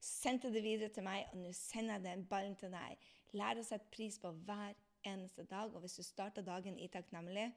sendte 0.00 0.52
det 0.52 0.62
videre 0.64 0.88
til 0.92 1.04
meg, 1.04 1.26
og 1.32 1.42
nå 1.42 1.52
sender 1.56 1.98
jeg 1.98 2.04
den 2.04 2.26
ballen 2.28 2.56
til 2.56 2.72
deg. 2.72 3.10
Lær 3.36 3.60
å 3.60 3.64
sette 3.66 3.92
pris 3.92 4.18
på 4.18 4.32
hver 4.46 4.74
eneste 5.06 5.44
dag. 5.44 5.74
Og 5.74 5.84
hvis 5.84 5.98
du 6.00 6.02
starter 6.02 6.44
dagen 6.46 6.78
i 6.78 6.88
takknemlig 6.88 7.50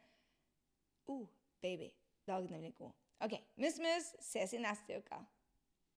oh, 1.12 1.28
baby, 1.62 1.90
dagen 2.28 2.60
blir 2.60 2.76
god. 2.78 2.92
OK, 3.24 3.38
mus-mus, 3.56 4.14
ses 4.20 4.54
i 4.54 4.62
neste 4.62 5.00
uke. 5.00 5.20